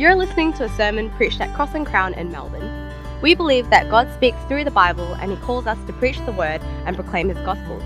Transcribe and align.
You're 0.00 0.14
listening 0.14 0.54
to 0.54 0.64
a 0.64 0.68
sermon 0.78 1.10
preached 1.10 1.42
at 1.42 1.54
Cross 1.54 1.74
and 1.74 1.86
Crown 1.86 2.14
in 2.14 2.32
Melbourne. 2.32 2.90
We 3.20 3.34
believe 3.34 3.68
that 3.68 3.90
God 3.90 4.10
speaks 4.14 4.38
through 4.48 4.64
the 4.64 4.70
Bible 4.70 5.12
and 5.16 5.30
He 5.30 5.36
calls 5.36 5.66
us 5.66 5.76
to 5.86 5.92
preach 5.92 6.16
the 6.24 6.32
Word 6.32 6.62
and 6.86 6.96
proclaim 6.96 7.28
His 7.28 7.36
gospel. 7.44 7.76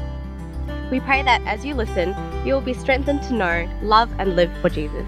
We 0.93 1.00
pray 1.00 1.25
that 1.25 1.43
as 1.43 1.64
you 1.64 1.75
listen, 1.75 2.14
you 2.46 2.55
will 2.55 2.61
be 2.61 2.73
strengthened 2.73 3.25
to 3.25 3.35
know, 3.35 3.69
love, 3.82 4.09
and 4.21 4.37
live 4.37 4.57
for 4.59 4.69
Jesus. 4.69 5.05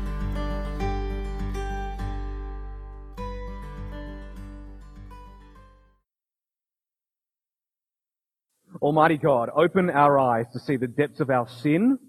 Almighty 8.83 9.17
God, 9.17 9.49
open 9.55 9.91
our 9.91 10.19
eyes 10.19 10.47
to 10.55 10.59
see 10.59 10.75
the 10.75 10.89
depths 10.89 11.21
of 11.21 11.31
our 11.31 11.47
sin 11.47 12.01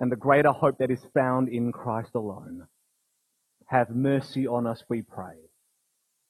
and 0.00 0.10
the 0.10 0.16
greater 0.16 0.50
hope 0.50 0.78
that 0.78 0.90
is 0.90 1.06
found 1.14 1.48
in 1.48 1.70
Christ 1.70 2.16
alone. 2.16 2.66
Have 3.72 3.88
mercy 3.88 4.46
on 4.46 4.66
us, 4.66 4.84
we 4.90 5.00
pray, 5.00 5.32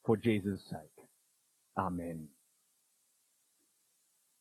for 0.07 0.17
Jesus' 0.17 0.63
sake. 0.71 1.07
Amen. 1.77 2.29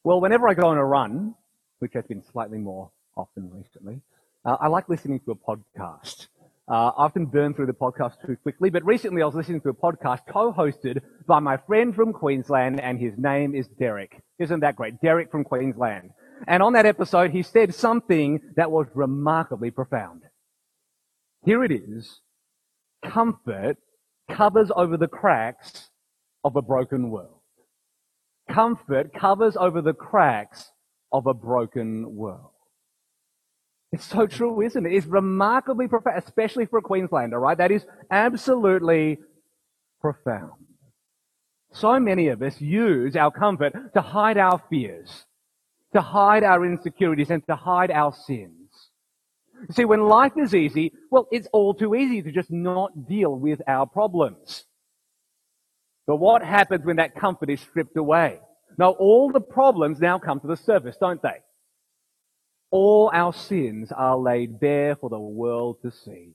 Well, 0.03 0.21
whenever 0.21 0.47
I 0.47 0.53
go 0.53 0.67
on 0.67 0.77
a 0.77 0.85
run, 0.85 1.33
which 1.79 1.93
has 1.95 2.05
been 2.05 2.21
slightly 2.31 2.59
more 2.59 2.91
often 3.17 3.49
recently, 3.49 4.01
uh, 4.45 4.57
I 4.61 4.67
like 4.67 4.87
listening 4.87 5.19
to 5.21 5.31
a 5.31 5.35
podcast. 5.35 6.27
Uh, 6.69 6.91
I 6.95 7.05
often 7.05 7.25
burn 7.25 7.55
through 7.55 7.65
the 7.65 7.73
podcast 7.73 8.23
too 8.23 8.35
quickly, 8.35 8.69
but 8.69 8.85
recently 8.85 9.23
I 9.23 9.25
was 9.25 9.33
listening 9.33 9.61
to 9.61 9.69
a 9.69 9.73
podcast 9.73 10.19
co-hosted 10.29 11.01
by 11.25 11.39
my 11.39 11.57
friend 11.57 11.95
from 11.95 12.13
Queensland, 12.13 12.79
and 12.79 12.99
his 12.99 13.17
name 13.17 13.55
is 13.55 13.67
Derek. 13.79 14.21
Isn't 14.37 14.59
that 14.59 14.75
great? 14.75 15.01
Derek 15.01 15.31
from 15.31 15.43
Queensland. 15.43 16.11
And 16.47 16.61
on 16.61 16.73
that 16.73 16.85
episode, 16.85 17.31
he 17.31 17.41
said 17.41 17.73
something 17.73 18.41
that 18.57 18.69
was 18.69 18.85
remarkably 18.93 19.71
profound. 19.71 20.21
Here 21.43 21.63
it 21.63 21.71
is. 21.71 22.19
Comfort 23.05 23.77
covers 24.29 24.71
over 24.75 24.97
the 24.97 25.07
cracks 25.07 25.89
of 26.43 26.55
a 26.55 26.61
broken 26.61 27.09
world. 27.09 27.39
Comfort 28.49 29.13
covers 29.13 29.55
over 29.55 29.81
the 29.81 29.93
cracks 29.93 30.71
of 31.11 31.27
a 31.27 31.33
broken 31.33 32.15
world. 32.15 32.51
It's 33.91 34.05
so 34.05 34.25
true, 34.25 34.61
isn't 34.61 34.85
it? 34.85 34.93
It's 34.93 35.05
remarkably 35.05 35.87
profound, 35.87 36.17
especially 36.23 36.65
for 36.65 36.79
a 36.79 36.81
Queenslander, 36.81 37.39
right? 37.39 37.57
That 37.57 37.71
is 37.71 37.85
absolutely 38.09 39.19
profound. 39.99 40.51
So 41.73 41.99
many 41.99 42.27
of 42.29 42.41
us 42.41 42.59
use 42.61 43.15
our 43.15 43.31
comfort 43.31 43.73
to 43.93 44.01
hide 44.01 44.37
our 44.37 44.61
fears, 44.69 45.25
to 45.93 46.01
hide 46.01 46.43
our 46.43 46.65
insecurities, 46.65 47.29
and 47.29 47.45
to 47.47 47.55
hide 47.55 47.91
our 47.91 48.13
sins. 48.13 48.60
You 49.67 49.73
see, 49.73 49.85
when 49.85 50.01
life 50.01 50.33
is 50.37 50.55
easy, 50.55 50.93
well, 51.09 51.27
it's 51.31 51.47
all 51.53 51.73
too 51.73 51.95
easy 51.95 52.21
to 52.21 52.31
just 52.31 52.51
not 52.51 53.07
deal 53.07 53.35
with 53.35 53.61
our 53.67 53.85
problems. 53.85 54.65
But 56.07 56.17
what 56.17 56.43
happens 56.43 56.85
when 56.85 56.97
that 56.97 57.15
comfort 57.15 57.49
is 57.49 57.61
stripped 57.61 57.95
away? 57.95 58.39
Now, 58.77 58.91
all 58.91 59.31
the 59.31 59.41
problems 59.41 59.99
now 59.99 60.17
come 60.19 60.39
to 60.39 60.47
the 60.47 60.57
surface, 60.57 60.97
don't 60.99 61.21
they? 61.21 61.39
All 62.71 63.11
our 63.13 63.33
sins 63.33 63.91
are 63.91 64.17
laid 64.17 64.59
bare 64.59 64.95
for 64.95 65.09
the 65.09 65.19
world 65.19 65.77
to 65.83 65.91
see. 65.91 66.33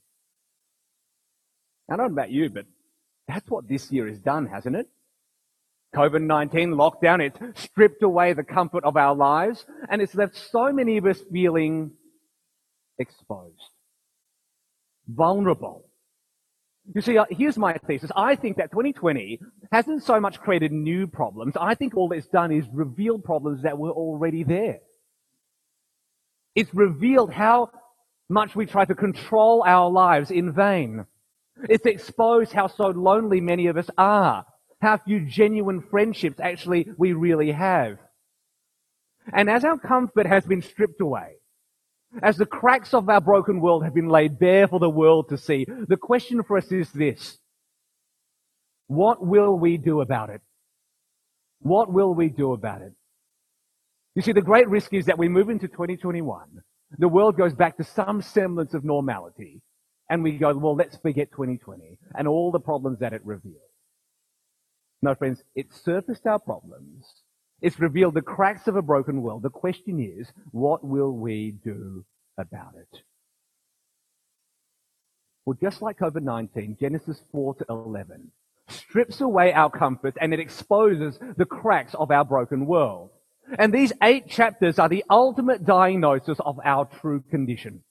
I 1.91 1.97
don't 1.97 2.09
know 2.09 2.13
about 2.13 2.31
you, 2.31 2.51
but 2.51 2.67
that's 3.27 3.49
what 3.51 3.69
this 3.69 3.91
year 3.91 4.07
has 4.07 4.19
done, 4.19 4.47
hasn't 4.47 4.77
it? 4.77 4.89
COVID-19 5.95 6.75
lockdown, 6.75 7.21
it's 7.21 7.63
stripped 7.63 8.03
away 8.03 8.33
the 8.35 8.45
comfort 8.45 8.85
of 8.85 8.97
our 8.97 9.15
lives, 9.15 9.65
and 9.89 10.03
it's 10.03 10.15
left 10.15 10.37
so 10.37 10.73
many 10.73 10.99
of 10.99 11.07
us 11.07 11.21
feeling 11.33 11.93
exposed, 12.99 13.71
vulnerable. 15.09 15.89
You 16.95 17.01
see, 17.01 17.19
uh, 17.19 17.25
here's 17.31 17.59
my 17.59 17.75
thesis. 17.87 18.13
I 18.15 18.37
think 18.37 18.59
that 18.59 18.71
2020 18.71 19.41
hasn't 19.73 20.05
so 20.05 20.21
much 20.21 20.41
created 20.41 20.71
new 20.71 21.07
problems. 21.07 21.55
I 21.61 21.75
think 21.75 21.97
all 21.97 22.13
it's 22.13 22.29
done 22.29 22.53
is 22.53 22.65
revealed 22.73 23.25
problems 23.25 23.63
that 23.63 23.77
were 23.77 23.91
already 23.91 24.45
there. 24.45 24.79
It's 26.55 26.73
revealed 26.73 27.33
how 27.33 27.71
much 28.29 28.55
we 28.55 28.67
try 28.67 28.85
to 28.85 28.95
control 28.95 29.65
our 29.67 29.91
lives 29.91 30.31
in 30.31 30.53
vain. 30.53 31.07
It's 31.69 31.87
exposed 31.87 32.53
how 32.53 32.67
so 32.69 32.89
lonely 32.89 33.41
many 33.41 33.67
of 33.67 33.77
us 33.77 33.91
are, 33.99 34.45
how 34.81 34.99
few 34.99 35.21
genuine 35.21 35.81
friendships 35.81 36.39
actually 36.41 36.89
we 36.97 37.13
really 37.13 37.53
have. 37.53 37.99
And 39.33 39.51
as 39.51 39.65
our 39.65 39.79
comfort 39.79 40.27
has 40.27 40.45
been 40.45 40.63
stripped 40.63 41.01
away, 41.01 41.36
as 42.23 42.37
the 42.37 42.47
cracks 42.47 42.95
of 42.95 43.09
our 43.09 43.21
broken 43.21 43.61
world 43.61 43.85
have 43.85 43.95
been 43.95 44.09
laid 44.09 44.39
bare 44.39 44.69
for 44.69 44.79
the 44.79 44.91
world 44.91 45.29
to 45.29 45.39
see, 45.39 45.67
the 45.89 45.97
question 45.97 46.43
for 46.43 46.57
us 46.57 46.71
is 46.73 46.91
this. 46.93 47.39
What 48.87 49.25
will 49.25 49.59
we 49.59 49.77
do 49.77 50.01
about 50.01 50.31
it? 50.31 50.41
What 51.61 51.93
will 51.93 52.15
we 52.15 52.29
do 52.29 52.53
about 52.53 52.83
it? 52.83 52.93
You 54.15 54.23
see, 54.23 54.33
the 54.33 54.43
great 54.43 54.69
risk 54.69 54.95
is 54.95 55.07
that 55.07 55.19
we 55.19 55.29
move 55.29 55.51
into 55.51 55.69
2021, 55.69 56.41
the 56.99 57.09
world 57.09 57.37
goes 57.37 57.55
back 57.55 57.77
to 57.77 57.85
some 57.85 58.23
semblance 58.23 58.73
of 58.73 58.85
normality, 58.85 59.61
and 60.09 60.23
we 60.23 60.39
go, 60.39 60.57
well, 60.57 60.77
let's 60.77 60.97
forget 60.97 61.31
2020 61.33 61.99
and 62.15 62.29
all 62.29 62.53
the 62.53 62.61
problems 62.61 63.01
that 63.01 63.13
it 63.13 63.21
revealed. 63.25 63.57
No, 65.03 65.15
friends, 65.15 65.43
it 65.55 65.75
surfaced 65.75 66.27
our 66.27 66.39
problems 66.39 67.05
it's 67.61 67.81
revealed 67.81 68.15
the 68.15 68.23
cracks 68.23 68.67
of 68.67 68.77
a 68.77 68.83
broken 68.83 69.23
world. 69.23 69.43
The 69.43 69.51
question 69.51 70.01
is, 70.01 70.31
what 70.53 70.85
will 70.85 71.13
we 71.13 71.53
do 71.65 72.05
about 72.39 72.75
it? 72.77 73.01
Well, 75.45 75.57
just 75.61 75.81
like 75.81 75.99
COVID-19, 75.99 76.79
Genesis 76.79 77.23
4 77.33 77.55
to 77.55 77.67
11 77.69 78.31
strips 78.69 79.21
away 79.21 79.53
our 79.53 79.71
comforts 79.71 80.19
and 80.21 80.35
it 80.35 80.41
exposes 80.41 81.19
the 81.37 81.45
cracks 81.45 81.95
of 81.95 82.11
our 82.11 82.25
broken 82.25 82.67
world. 82.67 83.11
And 83.59 83.73
these 83.73 83.93
eight 84.03 84.29
chapters 84.29 84.79
are 84.79 84.89
the 84.89 85.05
ultimate 85.09 85.65
diagnosis 85.65 86.39
of 86.41 86.59
our 86.65 86.85
true 86.85 87.23
condition. 87.31 87.85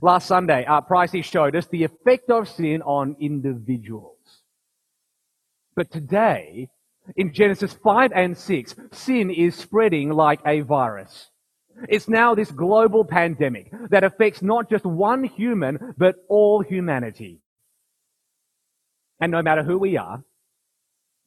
Last 0.00 0.26
Sunday, 0.28 0.64
our 0.64 0.84
Pricey 0.84 1.24
showed 1.24 1.56
us 1.56 1.66
the 1.66 1.82
effect 1.82 2.30
of 2.30 2.48
sin 2.48 2.82
on 2.82 3.16
individuals. 3.18 4.18
But 5.74 5.90
today, 5.90 6.68
in 7.16 7.32
Genesis 7.32 7.72
5 7.72 8.12
and 8.14 8.36
6, 8.36 8.74
sin 8.92 9.30
is 9.30 9.54
spreading 9.54 10.10
like 10.10 10.40
a 10.46 10.60
virus. 10.60 11.30
It's 11.88 12.08
now 12.08 12.34
this 12.34 12.50
global 12.50 13.04
pandemic 13.04 13.72
that 13.90 14.04
affects 14.04 14.42
not 14.42 14.68
just 14.68 14.84
one 14.84 15.24
human, 15.24 15.94
but 15.96 16.16
all 16.28 16.60
humanity. 16.62 17.40
And 19.20 19.32
no 19.32 19.42
matter 19.42 19.62
who 19.62 19.78
we 19.78 19.96
are, 19.96 20.24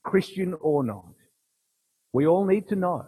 Christian 0.03 0.56
or 0.59 0.84
not, 0.84 1.14
we 2.13 2.28
all 2.28 2.46
need 2.46 2.68
to 2.69 2.75
know 2.75 3.08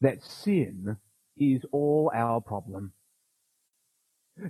that 0.00 0.22
sin 0.22 0.96
is 1.36 1.62
all 1.72 2.10
our 2.14 2.40
problem. 2.40 2.92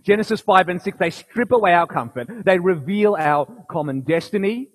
Genesis 0.02 0.40
5 0.40 0.68
and 0.68 0.82
6, 0.82 0.98
they 0.98 1.10
strip 1.10 1.50
away 1.52 1.72
our 1.72 1.86
comfort. 1.86 2.28
They 2.44 2.58
reveal 2.58 3.16
our 3.18 3.46
common 3.68 4.02
destiny, 4.02 4.68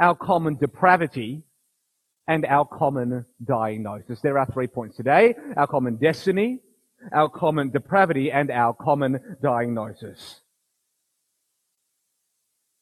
our 0.00 0.14
common 0.14 0.56
depravity, 0.56 1.42
and 2.28 2.46
our 2.46 2.64
common 2.64 3.26
diagnosis. 3.44 4.20
There 4.20 4.38
are 4.38 4.46
three 4.46 4.68
points 4.68 4.96
today. 4.96 5.34
Our 5.56 5.66
common 5.66 5.96
destiny, 5.96 6.60
our 7.12 7.28
common 7.28 7.70
depravity, 7.70 8.30
and 8.30 8.50
our 8.50 8.74
common 8.74 9.36
diagnosis. 9.42 10.40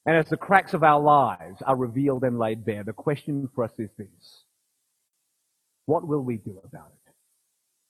And 0.06 0.16
as 0.16 0.28
the 0.28 0.36
cracks 0.36 0.74
of 0.74 0.82
our 0.82 1.00
lives 1.00 1.62
are 1.62 1.76
revealed 1.76 2.24
and 2.24 2.38
laid 2.38 2.64
bare, 2.64 2.84
the 2.84 2.92
question 2.92 3.48
for 3.54 3.64
us 3.64 3.72
is 3.78 3.90
this. 3.96 4.44
What 5.86 6.06
will 6.06 6.22
we 6.22 6.36
do 6.36 6.60
about 6.64 6.92
it? 7.06 7.12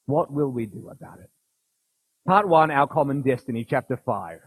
What 0.07 0.33
will 0.33 0.51
we 0.51 0.67
do 0.67 0.89
about 0.89 1.19
it? 1.19 1.31
Part 2.27 2.49
one, 2.49 2.71
our 2.71 2.87
common 2.87 3.23
destiny, 3.23 3.65
chapter 3.65 3.97
five. 3.97 4.41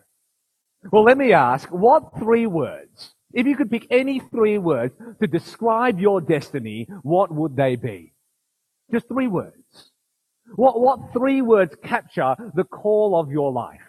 Well, 0.91 1.03
let 1.03 1.17
me 1.17 1.33
ask, 1.33 1.69
what 1.69 2.17
three 2.17 2.47
words 2.47 3.13
if 3.33 3.47
you 3.47 3.55
could 3.55 3.71
pick 3.71 3.87
any 3.89 4.19
three 4.19 4.59
words 4.59 4.93
to 5.19 5.27
describe 5.27 5.99
your 5.99 6.21
destiny, 6.21 6.87
what 7.01 7.33
would 7.33 7.55
they 7.55 7.75
be? 7.75 8.13
Just 8.91 9.07
three 9.07 9.27
words. 9.27 9.91
What, 10.55 10.79
what 10.79 11.13
three 11.13 11.41
words 11.41 11.75
capture 11.83 12.35
the 12.53 12.63
call 12.63 13.19
of 13.19 13.31
your 13.31 13.51
life? 13.51 13.81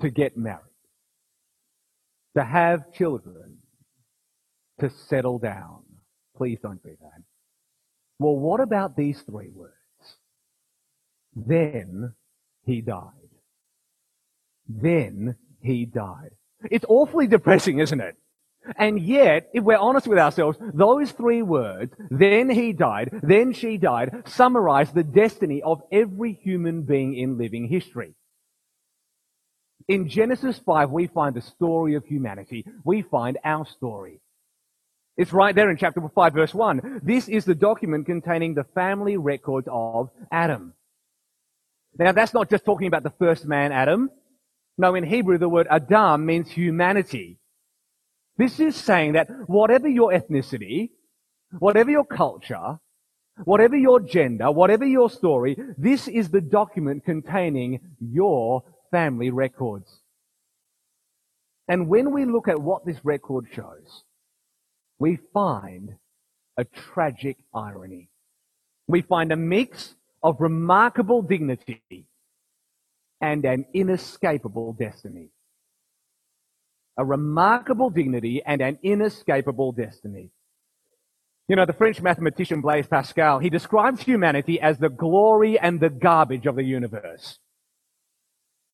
To 0.00 0.10
get 0.10 0.36
married. 0.36 0.60
To 2.36 2.44
have 2.44 2.92
children. 2.92 3.58
To 4.80 4.90
settle 4.90 5.38
down. 5.38 5.82
Please 6.36 6.58
don't 6.62 6.82
be 6.82 6.90
that. 7.00 7.22
Well, 8.18 8.36
what 8.36 8.60
about 8.60 8.96
these 8.96 9.20
three 9.22 9.50
words? 9.52 9.72
Then 11.34 12.14
he 12.64 12.80
died. 12.80 13.10
Then 14.68 15.36
he 15.60 15.84
died. 15.86 16.30
It's 16.70 16.84
awfully 16.88 17.26
depressing, 17.26 17.78
isn't 17.78 18.00
it? 18.00 18.16
And 18.76 19.00
yet, 19.00 19.48
if 19.54 19.62
we're 19.62 19.76
honest 19.76 20.08
with 20.08 20.18
ourselves, 20.18 20.58
those 20.74 21.12
three 21.12 21.42
words, 21.42 21.94
then 22.10 22.50
he 22.50 22.72
died, 22.72 23.10
then 23.22 23.52
she 23.52 23.76
died, 23.78 24.24
summarize 24.26 24.92
the 24.92 25.04
destiny 25.04 25.62
of 25.62 25.82
every 25.92 26.32
human 26.32 26.82
being 26.82 27.14
in 27.14 27.38
living 27.38 27.68
history. 27.68 28.14
In 29.88 30.08
Genesis 30.08 30.58
5, 30.58 30.90
we 30.90 31.06
find 31.06 31.36
the 31.36 31.42
story 31.42 31.94
of 31.94 32.04
humanity. 32.04 32.66
We 32.84 33.02
find 33.02 33.38
our 33.44 33.64
story. 33.66 34.20
It's 35.16 35.32
right 35.32 35.54
there 35.54 35.70
in 35.70 35.76
chapter 35.76 36.02
5, 36.12 36.32
verse 36.34 36.52
1. 36.52 37.00
This 37.04 37.28
is 37.28 37.44
the 37.44 37.54
document 37.54 38.06
containing 38.06 38.54
the 38.54 38.64
family 38.74 39.16
records 39.16 39.68
of 39.70 40.10
Adam. 40.30 40.74
Now, 41.98 42.12
that's 42.12 42.34
not 42.34 42.50
just 42.50 42.64
talking 42.64 42.88
about 42.88 43.04
the 43.04 43.14
first 43.18 43.46
man, 43.46 43.72
Adam. 43.72 44.10
No, 44.78 44.94
in 44.94 45.04
Hebrew, 45.04 45.38
the 45.38 45.48
word 45.48 45.66
Adam 45.70 46.26
means 46.26 46.50
humanity. 46.50 47.38
This 48.36 48.60
is 48.60 48.76
saying 48.76 49.12
that 49.12 49.28
whatever 49.46 49.88
your 49.88 50.12
ethnicity, 50.12 50.90
whatever 51.58 51.90
your 51.90 52.04
culture, 52.04 52.78
whatever 53.44 53.76
your 53.76 54.00
gender, 54.00 54.50
whatever 54.50 54.84
your 54.84 55.08
story, 55.08 55.56
this 55.78 56.08
is 56.08 56.30
the 56.30 56.42
document 56.42 57.04
containing 57.04 57.80
your 58.00 58.64
family 58.90 59.30
records. 59.30 60.00
And 61.68 61.88
when 61.88 62.12
we 62.12 62.24
look 62.26 62.48
at 62.48 62.60
what 62.60 62.84
this 62.84 63.02
record 63.02 63.46
shows, 63.52 64.04
we 64.98 65.18
find 65.32 65.96
a 66.56 66.64
tragic 66.64 67.38
irony. 67.54 68.08
We 68.86 69.02
find 69.02 69.32
a 69.32 69.36
mix 69.36 69.94
of 70.22 70.40
remarkable 70.40 71.22
dignity 71.22 71.82
and 73.20 73.44
an 73.44 73.66
inescapable 73.74 74.72
destiny. 74.72 75.30
A 76.98 77.04
remarkable 77.04 77.90
dignity 77.90 78.42
and 78.44 78.60
an 78.60 78.78
inescapable 78.82 79.72
destiny. 79.72 80.30
You 81.48 81.56
know, 81.56 81.66
the 81.66 81.72
French 81.72 82.00
mathematician 82.00 82.60
Blaise 82.60 82.88
Pascal, 82.88 83.38
he 83.38 83.50
describes 83.50 84.02
humanity 84.02 84.60
as 84.60 84.78
the 84.78 84.88
glory 84.88 85.58
and 85.58 85.78
the 85.78 85.90
garbage 85.90 86.46
of 86.46 86.56
the 86.56 86.64
universe. 86.64 87.38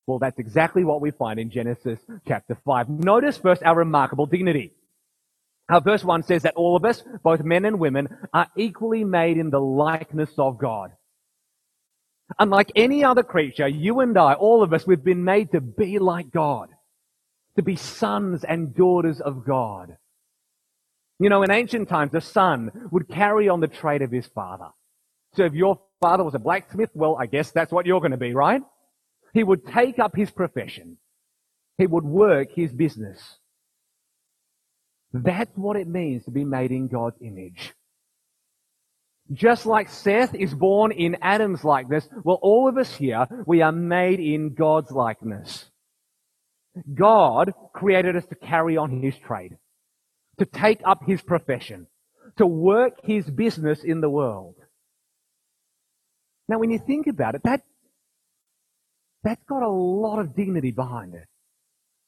Well, 0.07 0.19
that's 0.19 0.39
exactly 0.39 0.85
what 0.85 1.01
we 1.01 1.11
find 1.11 1.39
in 1.39 1.51
Genesis 1.51 1.99
chapter 2.27 2.57
5. 2.65 2.89
Notice 2.89 3.37
first 3.37 3.63
our 3.63 3.77
remarkable 3.77 4.27
dignity. 4.27 4.73
Our 5.69 5.81
verse 5.81 6.03
1 6.03 6.25
says 6.25 6.43
that 6.43 6.55
all 6.55 6.77
of 6.77 6.85
us, 6.85 7.03
both 7.23 7.43
men 7.43 7.65
and 7.65 7.79
women, 7.79 8.09
are 8.35 8.49
equally 8.57 9.05
made 9.05 9.39
in 9.39 9.51
the 9.51 9.61
likeness 9.61 10.31
of 10.39 10.59
God. 10.59 10.93
Unlike 12.39 12.73
any 12.77 13.05
other 13.05 13.23
creature, 13.23 13.69
you 13.69 14.01
and 14.01 14.17
I, 14.19 14.35
all 14.35 14.63
of 14.63 14.73
us, 14.73 14.87
we've 14.87 15.05
been 15.05 15.25
made 15.25 15.53
to 15.53 15.61
be 15.61 15.99
like 15.99 16.31
God. 16.31 16.71
To 17.57 17.63
be 17.63 17.77
sons 17.77 18.45
and 18.45 18.75
daughters 18.75 19.21
of 19.21 19.45
God. 19.45 19.97
You 21.19 21.29
know, 21.29 21.43
in 21.43 21.51
ancient 21.51 21.89
times, 21.89 22.15
a 22.15 22.21
son 22.21 22.89
would 22.91 23.09
carry 23.09 23.49
on 23.49 23.61
the 23.61 23.69
trade 23.69 24.03
of 24.03 24.11
his 24.11 24.27
father. 24.27 24.69
So 25.35 25.45
if 25.45 25.55
your 25.55 25.81
father 26.01 26.25
was 26.25 26.35
a 26.35 26.39
blacksmith, 26.39 26.91
well, 26.95 27.17
I 27.19 27.27
guess 27.27 27.51
that's 27.53 27.73
what 27.73 27.87
you're 27.87 28.01
going 28.01 28.13
to 28.13 28.17
be, 28.17 28.35
right? 28.35 28.63
He 29.35 29.45
would 29.45 29.67
take 29.67 29.99
up 29.99 30.17
his 30.17 30.31
profession. 30.31 30.99
He 31.79 31.87
would 31.87 32.05
work 32.05 32.53
his 32.53 32.73
business. 32.73 33.39
That's 35.13 35.57
what 35.57 35.77
it 35.77 35.89
means 35.89 36.25
to 36.25 36.31
be 36.31 36.45
made 36.45 36.71
in 36.71 36.89
God's 36.89 37.17
image. 37.21 37.75
Just 39.33 39.67
like 39.67 39.89
Seth 39.89 40.35
is 40.35 40.55
born 40.55 40.93
in 40.93 41.17
Adam's 41.23 41.65
likeness, 41.65 42.09
well, 42.25 42.39
all 42.43 42.69
of 42.69 42.77
us 42.77 42.95
here, 42.95 43.27
we 43.47 43.63
are 43.63 43.73
made 43.73 44.21
in 44.21 44.55
God's 44.55 44.91
likeness. 44.91 45.71
God 46.93 47.53
created 47.73 48.17
us 48.17 48.27
to 48.27 48.35
carry 48.35 48.77
on 48.77 49.03
his 49.03 49.17
trade, 49.17 49.57
to 50.39 50.47
take 50.47 50.81
up 50.85 51.05
his 51.07 51.23
profession, 51.23 51.87
to 52.37 52.47
work 52.47 52.95
his 53.05 53.29
business 53.29 53.85
in 53.85 54.01
the 54.01 54.11
world. 54.11 54.57
Now, 56.49 56.59
when 56.59 56.71
you 56.71 56.79
think 56.79 57.07
about 57.07 57.35
it, 57.35 57.43
that, 57.45 57.63
that's 59.23 59.45
got 59.45 59.63
a 59.63 59.71
lot 59.71 60.19
of 60.19 60.35
dignity 60.35 60.73
behind 60.73 61.15
it. 61.15 61.27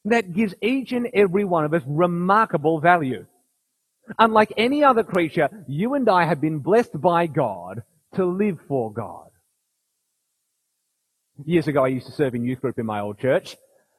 That 0.06 0.32
gives 0.34 0.54
each 0.60 0.92
and 0.92 1.08
every 1.14 1.44
one 1.44 1.64
of 1.64 1.72
us 1.72 1.82
remarkable 1.86 2.80
value. 2.80 3.26
Unlike 4.18 4.54
any 4.56 4.84
other 4.84 5.02
creature, 5.02 5.48
you 5.66 5.94
and 5.94 6.08
I 6.08 6.24
have 6.24 6.40
been 6.40 6.58
blessed 6.58 7.00
by 7.00 7.26
God 7.26 7.82
to 8.14 8.24
live 8.24 8.58
for 8.68 8.92
God. 8.92 9.30
Years 11.44 11.66
ago, 11.66 11.84
I 11.84 11.88
used 11.88 12.06
to 12.06 12.12
serve 12.12 12.34
in 12.34 12.44
youth 12.44 12.60
group 12.60 12.78
in 12.78 12.86
my 12.86 13.00
old 13.00 13.18
church, 13.18 13.56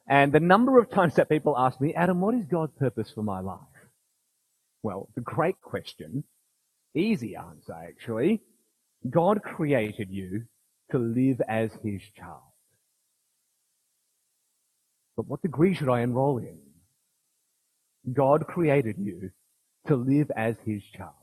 and 0.08 0.32
the 0.32 0.40
number 0.40 0.78
of 0.78 0.90
times 0.90 1.14
that 1.16 1.28
people 1.28 1.58
asked 1.58 1.80
me, 1.80 1.92
Adam, 1.94 2.20
what 2.20 2.34
is 2.34 2.46
God's 2.46 2.72
purpose 2.78 3.10
for 3.10 3.22
my 3.22 3.40
life? 3.40 3.58
Well, 4.82 5.08
the 5.14 5.20
great 5.20 5.60
question, 5.60 6.24
easy 6.94 7.36
answer 7.36 7.74
actually. 7.74 8.42
God 9.10 9.42
created 9.42 10.08
you 10.10 10.44
to 10.92 10.98
live 10.98 11.42
as 11.48 11.70
His 11.82 12.00
child. 12.16 12.40
But 15.16 15.26
what 15.26 15.42
degree 15.42 15.74
should 15.74 15.88
I 15.88 16.02
enroll 16.02 16.38
in? 16.38 16.58
God 18.12 18.46
created 18.46 18.96
you 18.98 19.30
to 19.86 19.96
live 19.96 20.30
as 20.36 20.56
his 20.64 20.82
child. 20.84 21.14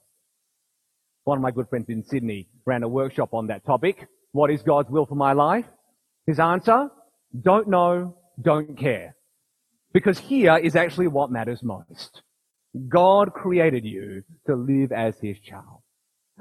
One 1.24 1.38
of 1.38 1.42
my 1.42 1.52
good 1.52 1.70
friends 1.70 1.90
in 1.90 2.04
Sydney 2.04 2.50
ran 2.66 2.84
a 2.84 2.88
workshop 2.88 3.34
on 3.34 3.48
that 3.48 3.66
topic. 3.66 4.08
What 4.32 4.52
is 4.52 4.62
God's 4.62 4.90
will 4.90 5.06
for 5.06 5.16
my 5.16 5.34
life? 5.34 5.66
His 6.28 6.40
answer? 6.40 6.90
Don't 7.40 7.68
know, 7.68 8.18
don't 8.42 8.78
care. 8.78 9.16
Because 9.94 10.18
here 10.20 10.58
is 10.58 10.76
actually 10.76 11.08
what 11.08 11.32
matters 11.32 11.64
most. 11.64 12.22
God 12.90 13.34
created 13.34 13.86
you 13.86 14.24
to 14.48 14.56
live 14.56 14.92
as 14.92 15.18
his 15.20 15.40
child. 15.40 15.82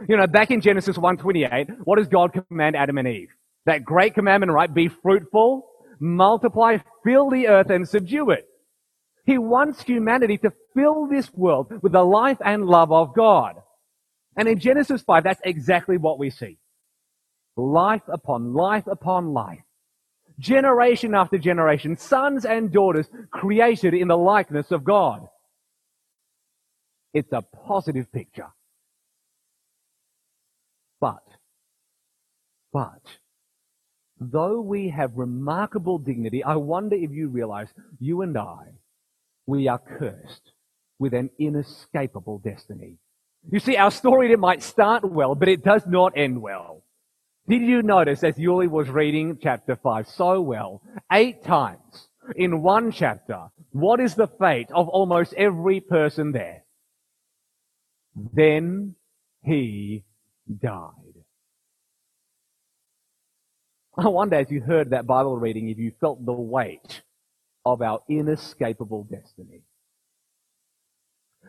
You 0.08 0.16
know, 0.16 0.26
back 0.26 0.50
in 0.50 0.62
Genesis 0.62 0.96
1:28, 0.96 1.68
what 1.84 1.98
does 1.98 2.08
God 2.08 2.32
command 2.32 2.76
Adam 2.76 2.96
and 2.98 3.06
Eve? 3.06 3.28
That 3.66 3.84
great 3.84 4.14
commandment, 4.14 4.50
right? 4.50 4.72
Be 4.72 4.88
fruitful, 4.88 5.68
multiply, 6.00 6.78
fill 7.04 7.28
the 7.30 7.48
earth 7.48 7.70
and 7.70 7.86
subdue 7.86 8.30
it. 8.30 8.46
He 9.24 9.38
wants 9.38 9.82
humanity 9.82 10.38
to 10.38 10.52
fill 10.74 11.06
this 11.06 11.32
world 11.32 11.82
with 11.82 11.92
the 11.92 12.02
life 12.02 12.38
and 12.44 12.66
love 12.66 12.90
of 12.90 13.14
God. 13.14 13.56
And 14.36 14.48
in 14.48 14.58
Genesis 14.58 15.02
5, 15.02 15.24
that's 15.24 15.40
exactly 15.44 15.96
what 15.96 16.18
we 16.18 16.30
see. 16.30 16.58
Life 17.56 18.02
upon 18.08 18.54
life 18.54 18.86
upon 18.86 19.32
life. 19.32 19.62
Generation 20.38 21.14
after 21.14 21.38
generation, 21.38 21.96
sons 21.96 22.44
and 22.44 22.72
daughters 22.72 23.08
created 23.30 23.94
in 23.94 24.08
the 24.08 24.16
likeness 24.16 24.70
of 24.72 24.82
God. 24.82 25.28
It's 27.12 27.32
a 27.32 27.42
positive 27.42 28.10
picture. 28.10 28.48
But, 31.00 31.22
but, 32.72 33.02
though 34.18 34.60
we 34.60 34.88
have 34.88 35.16
remarkable 35.16 35.98
dignity, 35.98 36.42
I 36.42 36.56
wonder 36.56 36.96
if 36.96 37.10
you 37.10 37.28
realize 37.28 37.68
you 38.00 38.22
and 38.22 38.36
I 38.38 38.72
we 39.46 39.68
are 39.68 39.78
cursed 39.78 40.52
with 40.98 41.14
an 41.14 41.30
inescapable 41.38 42.38
destiny. 42.38 42.98
You 43.50 43.58
see, 43.58 43.76
our 43.76 43.90
story 43.90 44.32
it 44.32 44.38
might 44.38 44.62
start 44.62 45.04
well, 45.04 45.34
but 45.34 45.48
it 45.48 45.64
does 45.64 45.86
not 45.86 46.12
end 46.16 46.40
well. 46.40 46.84
Did 47.48 47.62
you 47.62 47.82
notice 47.82 48.22
as 48.22 48.36
Yuli 48.36 48.68
was 48.68 48.88
reading 48.88 49.38
chapter 49.42 49.74
5 49.74 50.06
so 50.06 50.40
well, 50.40 50.80
eight 51.10 51.42
times 51.42 52.08
in 52.36 52.62
one 52.62 52.92
chapter, 52.92 53.48
what 53.72 53.98
is 53.98 54.14
the 54.14 54.28
fate 54.28 54.70
of 54.70 54.88
almost 54.88 55.34
every 55.34 55.80
person 55.80 56.30
there? 56.30 56.62
Then 58.14 58.94
he 59.42 60.04
died. 60.60 60.92
I 63.96 64.08
wonder 64.08 64.36
as 64.36 64.50
you 64.50 64.60
heard 64.60 64.90
that 64.90 65.06
Bible 65.06 65.36
reading 65.36 65.68
if 65.68 65.78
you 65.78 65.92
felt 66.00 66.24
the 66.24 66.32
weight 66.32 67.02
of 67.64 67.82
our 67.82 68.00
inescapable 68.08 69.04
destiny. 69.04 69.62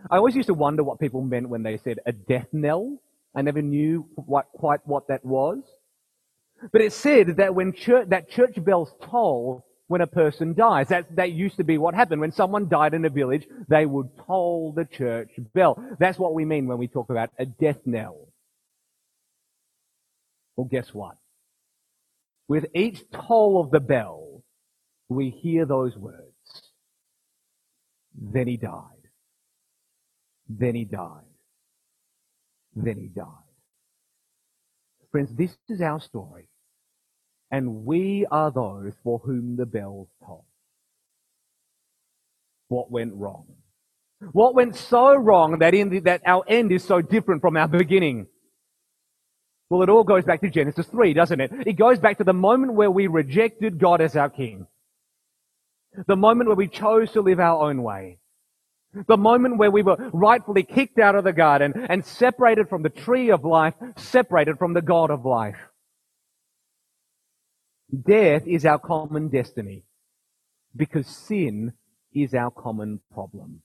I 0.09 0.17
always 0.17 0.35
used 0.35 0.47
to 0.47 0.53
wonder 0.53 0.83
what 0.83 0.99
people 0.99 1.21
meant 1.21 1.49
when 1.49 1.63
they 1.63 1.77
said 1.77 1.99
a 2.05 2.11
death 2.11 2.47
knell. 2.51 2.99
I 3.35 3.41
never 3.41 3.61
knew 3.61 4.07
what, 4.15 4.47
quite 4.53 4.81
what 4.85 5.07
that 5.07 5.25
was. 5.25 5.59
But 6.71 6.81
it 6.81 6.93
said 6.93 7.37
that 7.37 7.55
when 7.55 7.73
church, 7.73 8.09
that 8.09 8.29
church 8.29 8.63
bells 8.63 8.93
toll 9.01 9.65
when 9.87 10.01
a 10.01 10.07
person 10.07 10.53
dies. 10.53 10.87
That, 10.89 11.15
that 11.15 11.31
used 11.31 11.57
to 11.57 11.63
be 11.63 11.77
what 11.77 11.93
happened. 11.93 12.21
When 12.21 12.31
someone 12.31 12.69
died 12.69 12.93
in 12.93 13.05
a 13.05 13.09
village, 13.09 13.45
they 13.67 13.85
would 13.85 14.09
toll 14.25 14.73
the 14.75 14.85
church 14.85 15.31
bell. 15.53 15.83
That's 15.99 16.17
what 16.17 16.33
we 16.33 16.45
mean 16.45 16.67
when 16.67 16.77
we 16.77 16.87
talk 16.87 17.09
about 17.09 17.31
a 17.37 17.45
death 17.45 17.79
knell. 17.85 18.27
Well, 20.55 20.67
guess 20.71 20.93
what? 20.93 21.17
With 22.47 22.67
each 22.73 23.03
toll 23.11 23.59
of 23.61 23.71
the 23.71 23.79
bell, 23.79 24.22
we 25.09 25.29
hear 25.29 25.65
those 25.65 25.95
words. 25.95 26.71
Then 28.15 28.47
he 28.47 28.57
died. 28.57 28.83
Then 30.47 30.75
he 30.75 30.85
died. 30.85 31.23
Then 32.75 32.97
he 32.97 33.07
died. 33.07 33.25
Friends, 35.11 35.33
this 35.33 35.55
is 35.69 35.81
our 35.81 35.99
story. 35.99 36.47
And 37.51 37.85
we 37.85 38.25
are 38.31 38.51
those 38.51 38.93
for 39.03 39.19
whom 39.19 39.55
the 39.55 39.65
bells 39.65 40.07
toll. 40.25 40.45
What 42.67 42.89
went 42.89 43.13
wrong? 43.13 43.45
What 44.31 44.55
went 44.55 44.75
so 44.75 45.15
wrong 45.15 45.59
that 45.59 45.73
in 45.73 45.89
the, 45.89 45.99
that 45.99 46.21
our 46.25 46.43
end 46.47 46.71
is 46.71 46.83
so 46.83 47.01
different 47.01 47.41
from 47.41 47.57
our 47.57 47.67
beginning? 47.67 48.27
Well, 49.69 49.83
it 49.83 49.89
all 49.89 50.03
goes 50.03 50.23
back 50.23 50.41
to 50.41 50.49
Genesis 50.49 50.87
3, 50.87 51.13
doesn't 51.13 51.41
it? 51.41 51.51
It 51.65 51.73
goes 51.73 51.99
back 51.99 52.17
to 52.19 52.23
the 52.23 52.33
moment 52.33 52.73
where 52.73 52.91
we 52.91 53.07
rejected 53.07 53.79
God 53.79 54.01
as 54.01 54.15
our 54.15 54.29
King. 54.29 54.65
The 56.07 56.15
moment 56.15 56.47
where 56.47 56.55
we 56.55 56.67
chose 56.67 57.11
to 57.11 57.21
live 57.21 57.39
our 57.39 57.69
own 57.69 57.83
way. 57.83 58.19
The 59.07 59.17
moment 59.17 59.57
where 59.57 59.71
we 59.71 59.81
were 59.81 59.97
rightfully 60.13 60.63
kicked 60.63 60.99
out 60.99 61.15
of 61.15 61.23
the 61.23 61.33
garden 61.33 61.73
and 61.89 62.05
separated 62.05 62.69
from 62.69 62.83
the 62.83 62.89
tree 62.89 63.31
of 63.31 63.43
life, 63.43 63.73
separated 63.97 64.59
from 64.59 64.73
the 64.73 64.81
God 64.81 65.09
of 65.09 65.25
life. 65.25 65.57
Death 68.05 68.43
is 68.47 68.65
our 68.65 68.79
common 68.79 69.29
destiny 69.29 69.83
because 70.75 71.07
sin 71.07 71.73
is 72.13 72.33
our 72.33 72.51
common 72.51 72.99
problem. 73.11 73.61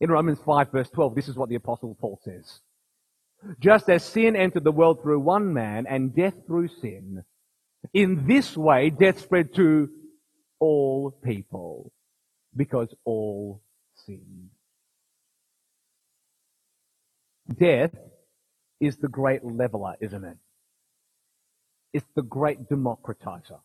In 0.00 0.10
Romans 0.10 0.38
5 0.44 0.72
verse 0.72 0.90
12, 0.90 1.14
this 1.14 1.28
is 1.28 1.36
what 1.36 1.48
the 1.48 1.56
apostle 1.56 1.96
Paul 2.00 2.20
says. 2.22 2.60
Just 3.60 3.88
as 3.88 4.04
sin 4.04 4.36
entered 4.36 4.64
the 4.64 4.72
world 4.72 5.02
through 5.02 5.20
one 5.20 5.52
man 5.52 5.86
and 5.86 6.14
death 6.14 6.34
through 6.46 6.68
sin, 6.68 7.24
in 7.92 8.26
this 8.26 8.56
way 8.56 8.90
death 8.90 9.20
spread 9.20 9.54
to 9.54 9.88
all 10.60 11.10
people 11.10 11.92
because 12.56 12.94
all 13.04 13.62
sinned. 14.06 14.50
Death 17.58 17.94
is 18.80 18.96
the 18.98 19.08
great 19.08 19.44
leveler, 19.44 19.94
isn't 20.00 20.24
it? 20.24 20.36
It's 21.92 22.06
the 22.14 22.22
great 22.22 22.68
democratizer. 22.68 23.60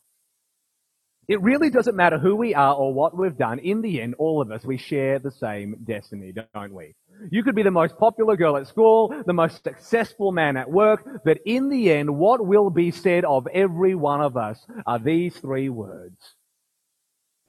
It 1.28 1.42
really 1.42 1.70
doesn't 1.70 1.96
matter 1.96 2.20
who 2.20 2.36
we 2.36 2.54
are 2.54 2.76
or 2.76 2.94
what 2.94 3.18
we've 3.18 3.38
done. 3.38 3.60
In 3.60 3.82
the 3.82 4.02
end, 4.02 4.16
all 4.18 4.42
of 4.42 4.52
us, 4.52 4.66
we 4.66 4.78
share 4.78 5.20
the 5.20 5.32
same 5.32 5.78
destiny, 5.86 6.34
don't 6.54 6.74
we? 6.74 6.96
You 7.32 7.44
could 7.44 7.56
be 7.56 7.64
the 7.64 7.72
most 7.72 7.98
popular 7.98 8.36
girl 8.36 8.58
at 8.58 8.68
school, 8.68 9.14
the 9.26 9.34
most 9.34 9.64
successful 9.64 10.34
man 10.34 10.58
at 10.58 10.70
work, 10.70 11.08
but 11.24 11.38
in 11.46 11.70
the 11.70 11.92
end, 11.92 12.18
what 12.18 12.46
will 12.46 12.70
be 12.70 12.92
said 12.92 13.24
of 13.24 13.48
every 13.48 13.96
one 13.96 14.22
of 14.22 14.36
us 14.36 14.66
are 14.86 15.00
these 15.00 15.36
three 15.38 15.70
words. 15.70 16.36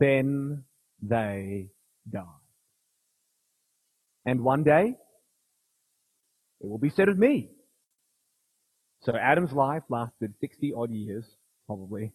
Then 0.05 0.65
they 1.01 1.71
die. 2.11 2.25
And 4.27 4.45
one 4.45 4.63
day, 4.63 4.97
it 6.61 6.69
will 6.69 6.77
be 6.77 6.91
said 6.91 7.09
of 7.09 7.17
me. 7.17 7.49
So 9.01 9.17
Adam's 9.17 9.53
life 9.53 9.83
lasted 9.89 10.35
60 10.43 10.75
odd 10.77 10.91
years, 10.91 11.25
probably. 11.67 12.13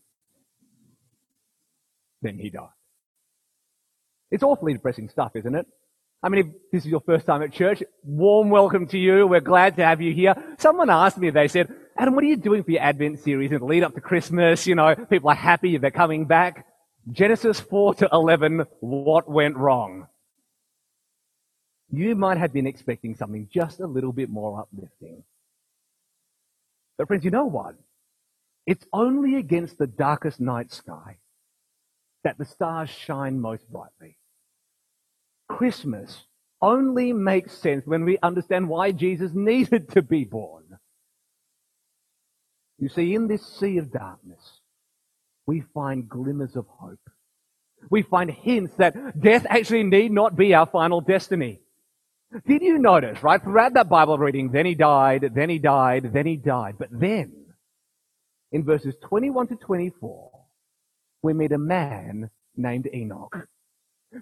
Then 2.21 2.37
he 2.37 2.51
died. 2.51 2.67
It's 4.29 4.43
awfully 4.43 4.73
depressing 4.73 5.09
stuff, 5.09 5.31
isn't 5.33 5.55
it? 5.55 5.65
I 6.21 6.29
mean, 6.29 6.45
if 6.45 6.71
this 6.71 6.85
is 6.85 6.91
your 6.91 7.01
first 7.01 7.25
time 7.25 7.41
at 7.41 7.53
church, 7.53 7.81
warm 8.03 8.51
welcome 8.51 8.85
to 8.89 8.99
you. 8.99 9.25
We're 9.25 9.39
glad 9.39 9.77
to 9.77 9.85
have 9.85 9.99
you 9.99 10.13
here. 10.13 10.35
Someone 10.59 10.91
asked 10.91 11.17
me, 11.17 11.31
they 11.31 11.47
said, 11.47 11.73
Adam, 11.97 12.13
what 12.13 12.23
are 12.23 12.27
you 12.27 12.37
doing 12.37 12.63
for 12.63 12.69
your 12.69 12.83
Advent 12.83 13.21
series 13.21 13.51
in 13.51 13.57
the 13.57 13.65
lead 13.65 13.83
up 13.83 13.95
to 13.95 14.01
Christmas? 14.01 14.67
You 14.67 14.75
know, 14.75 14.93
people 14.95 15.31
are 15.31 15.35
happy 15.35 15.75
they're 15.77 15.89
coming 15.89 16.25
back. 16.25 16.67
Genesis 17.11 17.59
4 17.59 17.95
to 17.95 18.09
11, 18.11 18.65
what 18.81 19.29
went 19.29 19.57
wrong? 19.57 20.07
You 21.91 22.15
might 22.15 22.37
have 22.37 22.53
been 22.53 22.67
expecting 22.67 23.15
something 23.15 23.47
just 23.51 23.79
a 23.79 23.87
little 23.87 24.11
bit 24.11 24.29
more 24.29 24.59
uplifting. 24.59 25.23
But 26.97 27.07
friends, 27.07 27.25
you 27.25 27.31
know 27.31 27.45
what? 27.45 27.75
It's 28.67 28.85
only 28.93 29.35
against 29.35 29.77
the 29.77 29.87
darkest 29.87 30.39
night 30.39 30.71
sky 30.71 31.17
that 32.23 32.37
the 32.37 32.45
stars 32.45 32.89
shine 32.89 33.39
most 33.39 33.67
brightly. 33.71 34.17
Christmas 35.47 36.25
only 36.61 37.13
makes 37.13 37.57
sense 37.57 37.87
when 37.87 38.05
we 38.05 38.17
understand 38.21 38.69
why 38.69 38.91
Jesus 38.91 39.31
needed 39.33 39.89
to 39.89 40.01
be 40.01 40.25
born. 40.25 40.77
You 42.77 42.89
see, 42.89 43.15
in 43.15 43.27
this 43.27 43.45
sea 43.45 43.77
of 43.77 43.91
darkness, 43.91 44.58
we 45.49 45.63
find 45.73 46.07
glimmers 46.07 46.55
of 46.55 46.67
hope. 46.67 46.99
We 47.89 48.03
find 48.03 48.29
hints 48.29 48.75
that 48.77 49.19
death 49.19 49.47
actually 49.49 49.81
need 49.81 50.11
not 50.11 50.35
be 50.35 50.53
our 50.53 50.67
final 50.67 51.01
destiny. 51.01 51.59
Did 52.45 52.61
you 52.61 52.77
notice, 52.77 53.23
right, 53.23 53.41
throughout 53.41 53.73
that 53.73 53.89
Bible 53.89 54.19
reading, 54.19 54.51
then 54.51 54.67
he 54.67 54.75
died, 54.75 55.31
then 55.33 55.49
he 55.49 55.57
died, 55.57 56.13
then 56.13 56.27
he 56.27 56.35
died. 56.35 56.75
But 56.77 56.89
then, 56.91 57.33
in 58.51 58.63
verses 58.63 58.93
21 59.01 59.47
to 59.47 59.55
24, 59.55 60.29
we 61.23 61.33
meet 61.33 61.51
a 61.51 61.57
man 61.57 62.29
named 62.55 62.87
Enoch. 62.93 63.47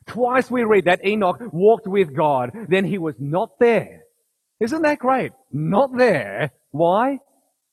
Twice 0.06 0.50
we 0.50 0.64
read 0.64 0.86
that 0.86 1.06
Enoch 1.06 1.42
walked 1.52 1.88
with 1.88 2.16
God, 2.16 2.52
then 2.70 2.86
he 2.86 2.98
was 2.98 3.16
not 3.20 3.60
there. 3.60 4.04
Isn't 4.62 4.84
that 4.84 5.00
great? 5.00 5.34
Not 5.52 5.90
there. 5.98 6.52
Why? 6.72 7.20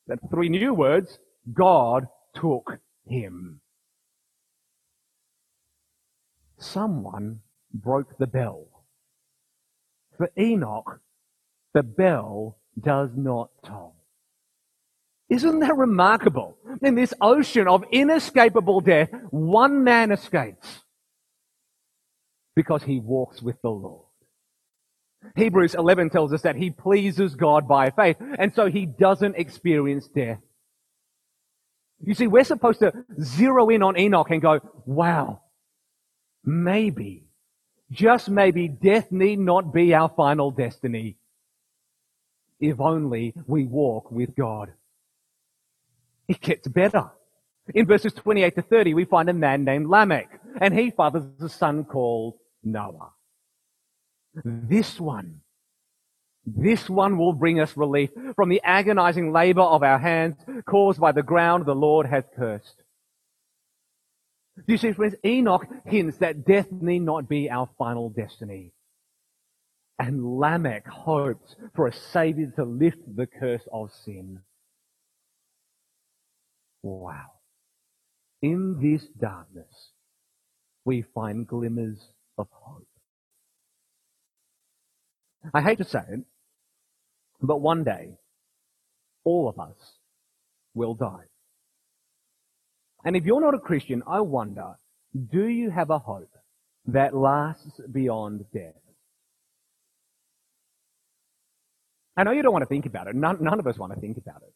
That 0.09 0.19
three 0.29 0.49
new 0.49 0.75
words. 0.75 1.21
God 1.53 2.09
took 2.35 2.81
him. 3.07 3.61
Someone 6.59 7.41
broke 7.73 8.17
the 8.19 8.27
bell. 8.27 8.67
For 10.17 10.31
Enoch, 10.39 11.01
the 11.73 11.83
bell 11.83 12.59
does 12.81 13.11
not 13.17 13.51
toll. 13.65 13.97
Isn't 15.29 15.61
that 15.61 15.77
remarkable? 15.77 16.57
In 16.83 16.95
this 16.95 17.15
ocean 17.21 17.67
of 17.67 17.85
inescapable 17.91 18.81
death, 18.81 19.11
one 19.31 19.83
man 19.83 20.13
escapes 20.13 20.85
because 22.55 22.85
he 22.85 23.01
walks 23.01 23.43
with 23.43 23.61
the 23.63 23.71
Lord. 23.71 24.07
Hebrews 25.37 25.75
11 25.75 26.11
tells 26.11 26.33
us 26.33 26.43
that 26.43 26.57
he 26.57 26.71
pleases 26.71 27.35
God 27.35 27.67
by 27.67 27.91
faith, 27.91 28.17
and 28.39 28.55
so 28.55 28.67
he 28.67 28.87
doesn't 28.87 29.37
experience 29.37 30.07
death. 30.07 30.39
You 32.07 32.15
see, 32.15 32.27
we're 32.27 32.45
supposed 32.45 32.81
to 32.81 32.93
zero 33.21 33.69
in 33.71 33.83
on 33.83 33.99
Enoch 33.99 34.31
and 34.31 34.43
go, 34.43 34.61
wow, 34.85 35.41
maybe, 36.45 37.25
just 37.91 38.29
maybe 38.29 38.69
death 38.69 39.11
need 39.11 39.39
not 39.39 39.73
be 39.73 39.95
our 39.95 40.11
final 40.11 40.51
destiny 40.51 41.17
if 42.61 42.81
only 42.81 43.35
we 43.47 43.65
walk 43.65 44.11
with 44.11 44.35
God. 44.37 44.73
It 46.29 46.41
gets 46.41 46.69
better. 46.69 47.11
In 47.75 47.87
verses 47.87 48.13
28 48.13 48.55
to 48.57 48.63
30, 48.63 48.95
we 48.95 49.05
find 49.05 49.29
a 49.29 49.33
man 49.33 49.65
named 49.65 49.89
Lamech, 49.89 50.29
and 50.61 50.79
he 50.79 50.91
fathers 50.91 51.25
a 51.41 51.49
son 51.49 51.85
called 51.85 52.35
Noah. 52.63 53.13
This 54.45 55.01
one, 55.01 55.41
this 56.47 56.91
one 56.91 57.17
will 57.17 57.33
bring 57.33 57.61
us 57.61 57.77
relief 57.77 58.11
from 58.37 58.49
the 58.49 58.61
agonizing 58.63 59.33
labor 59.33 59.63
of 59.63 59.83
our 59.83 59.99
hands 59.99 60.37
caused 60.67 61.01
by 61.01 61.13
the 61.13 61.23
ground 61.23 61.65
the 61.65 61.75
Lord 61.75 62.07
has 62.07 62.25
cursed. 62.37 62.83
You 64.67 64.77
see, 64.77 64.93
friends? 64.93 65.17
Enoch 65.25 65.67
hints 65.87 66.19
that 66.19 66.45
death 66.47 66.71
need 66.71 67.01
not 67.01 67.29
be 67.29 67.51
our 67.51 67.69
final 67.79 68.11
destiny. 68.11 68.73
And 69.99 70.39
Lamech 70.39 70.87
hopes 70.87 71.57
for 71.75 71.87
a 71.87 71.93
savior 71.93 72.53
to 72.57 72.65
lift 72.65 72.99
the 73.17 73.27
curse 73.27 73.67
of 73.73 73.91
sin. 74.05 74.41
Wow. 76.83 77.33
In 78.43 78.79
this 78.81 79.07
darkness, 79.19 79.91
we 80.85 81.03
find 81.03 81.47
glimmers 81.47 81.99
of 82.37 82.49
hope. 82.51 82.87
I 85.53 85.63
hate 85.63 85.79
to 85.79 85.85
say 85.85 86.03
it, 86.09 86.21
but 87.43 87.61
one 87.61 87.85
day, 87.85 88.17
all 89.25 89.49
of 89.49 89.59
us 89.59 89.77
will 90.75 90.95
die. 90.95 91.25
And 93.05 93.17
if 93.17 93.25
you're 93.25 93.41
not 93.41 93.55
a 93.55 93.59
Christian, 93.59 94.03
I 94.07 94.21
wonder, 94.21 94.75
do 95.31 95.47
you 95.47 95.71
have 95.71 95.91
a 95.91 95.99
hope 95.99 96.31
that 96.87 97.15
lasts 97.15 97.81
beyond 97.91 98.45
death? 98.53 98.75
I 102.17 102.23
know 102.23 102.31
you 102.31 102.43
don't 102.43 102.53
want 102.53 102.63
to 102.63 102.69
think 102.69 102.87
about 102.87 103.09
it. 103.09 103.15
None, 103.15 103.43
none 103.43 103.59
of 103.59 103.67
us 103.67 103.77
want 103.77 103.93
to 103.93 104.01
think 104.01 104.17
about 104.17 104.43
it. 104.43 104.53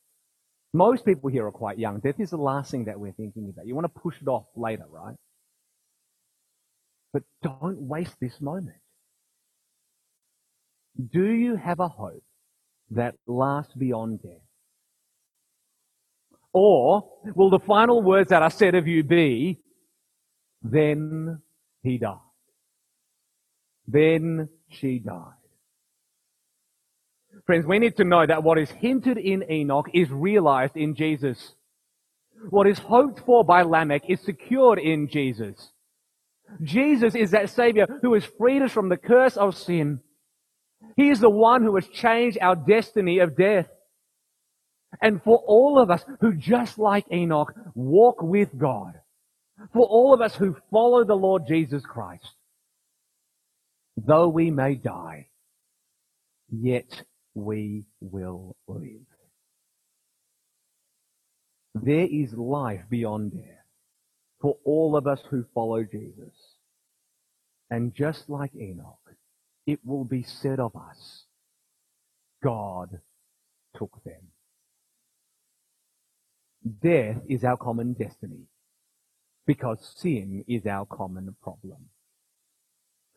Most 0.72 1.04
people 1.04 1.30
here 1.30 1.46
are 1.46 1.52
quite 1.52 1.78
young. 1.78 1.98
Death 2.00 2.20
is 2.20 2.30
the 2.30 2.36
last 2.36 2.70
thing 2.70 2.84
that 2.84 3.00
we're 3.00 3.12
thinking 3.12 3.48
about. 3.48 3.66
You 3.66 3.74
want 3.74 3.92
to 3.92 4.00
push 4.00 4.14
it 4.20 4.28
off 4.28 4.44
later, 4.54 4.84
right? 4.90 5.16
But 7.12 7.22
don't 7.42 7.80
waste 7.80 8.14
this 8.20 8.40
moment. 8.40 8.76
Do 11.12 11.24
you 11.24 11.56
have 11.56 11.80
a 11.80 11.88
hope 11.88 12.22
that 12.90 13.14
last 13.26 13.78
beyond 13.78 14.22
death? 14.22 14.42
Or 16.52 17.08
will 17.34 17.50
the 17.50 17.58
final 17.60 18.02
words 18.02 18.30
that 18.30 18.42
are 18.42 18.50
said 18.50 18.74
of 18.74 18.86
you 18.86 19.04
be, 19.04 19.60
then 20.62 21.40
he 21.82 21.98
died. 21.98 22.16
Then 23.86 24.48
she 24.68 24.98
died. 24.98 25.34
Friends, 27.46 27.64
we 27.64 27.78
need 27.78 27.96
to 27.96 28.04
know 28.04 28.26
that 28.26 28.42
what 28.42 28.58
is 28.58 28.70
hinted 28.70 29.16
in 29.16 29.50
Enoch 29.50 29.88
is 29.94 30.10
realized 30.10 30.76
in 30.76 30.94
Jesus. 30.94 31.54
What 32.50 32.66
is 32.66 32.78
hoped 32.78 33.20
for 33.20 33.44
by 33.44 33.62
Lamech 33.62 34.02
is 34.08 34.20
secured 34.20 34.78
in 34.78 35.08
Jesus. 35.08 35.72
Jesus 36.62 37.14
is 37.14 37.30
that 37.30 37.50
Savior 37.50 37.86
who 38.02 38.14
has 38.14 38.24
freed 38.24 38.62
us 38.62 38.72
from 38.72 38.88
the 38.88 38.96
curse 38.96 39.36
of 39.36 39.56
sin. 39.56 40.00
He 40.96 41.10
is 41.10 41.20
the 41.20 41.30
one 41.30 41.62
who 41.62 41.74
has 41.76 41.86
changed 41.88 42.38
our 42.40 42.56
destiny 42.56 43.18
of 43.18 43.36
death. 43.36 43.68
And 45.02 45.22
for 45.22 45.38
all 45.46 45.78
of 45.78 45.90
us 45.90 46.04
who, 46.20 46.34
just 46.34 46.78
like 46.78 47.04
Enoch, 47.12 47.54
walk 47.74 48.22
with 48.22 48.56
God, 48.56 48.94
For 49.72 49.86
all 49.86 50.14
of 50.14 50.20
us 50.20 50.34
who 50.36 50.56
follow 50.70 51.04
the 51.04 51.16
Lord 51.16 51.46
Jesus 51.46 51.82
Christ, 51.84 52.34
though 53.96 54.28
we 54.28 54.50
may 54.50 54.76
die, 54.76 55.28
yet 56.50 57.02
we 57.34 57.86
will 58.00 58.56
live. 58.68 59.06
There 61.74 62.06
is 62.10 62.32
life 62.34 62.82
beyond 62.88 63.32
death 63.32 63.64
for 64.40 64.56
all 64.64 64.96
of 64.96 65.06
us 65.06 65.20
who 65.28 65.44
follow 65.54 65.82
Jesus. 65.82 66.34
And 67.70 67.94
just 67.94 68.30
like 68.30 68.54
Enoch, 68.54 69.14
it 69.68 69.80
will 69.84 70.04
be 70.04 70.22
said 70.22 70.58
of 70.58 70.74
us, 70.74 71.24
God 72.42 73.00
took 73.76 74.02
them. 74.02 74.32
Death 76.82 77.18
is 77.28 77.44
our 77.44 77.58
common 77.58 77.92
destiny 77.92 78.46
because 79.46 79.92
sin 79.96 80.42
is 80.48 80.64
our 80.64 80.86
common 80.86 81.36
problem. 81.42 81.76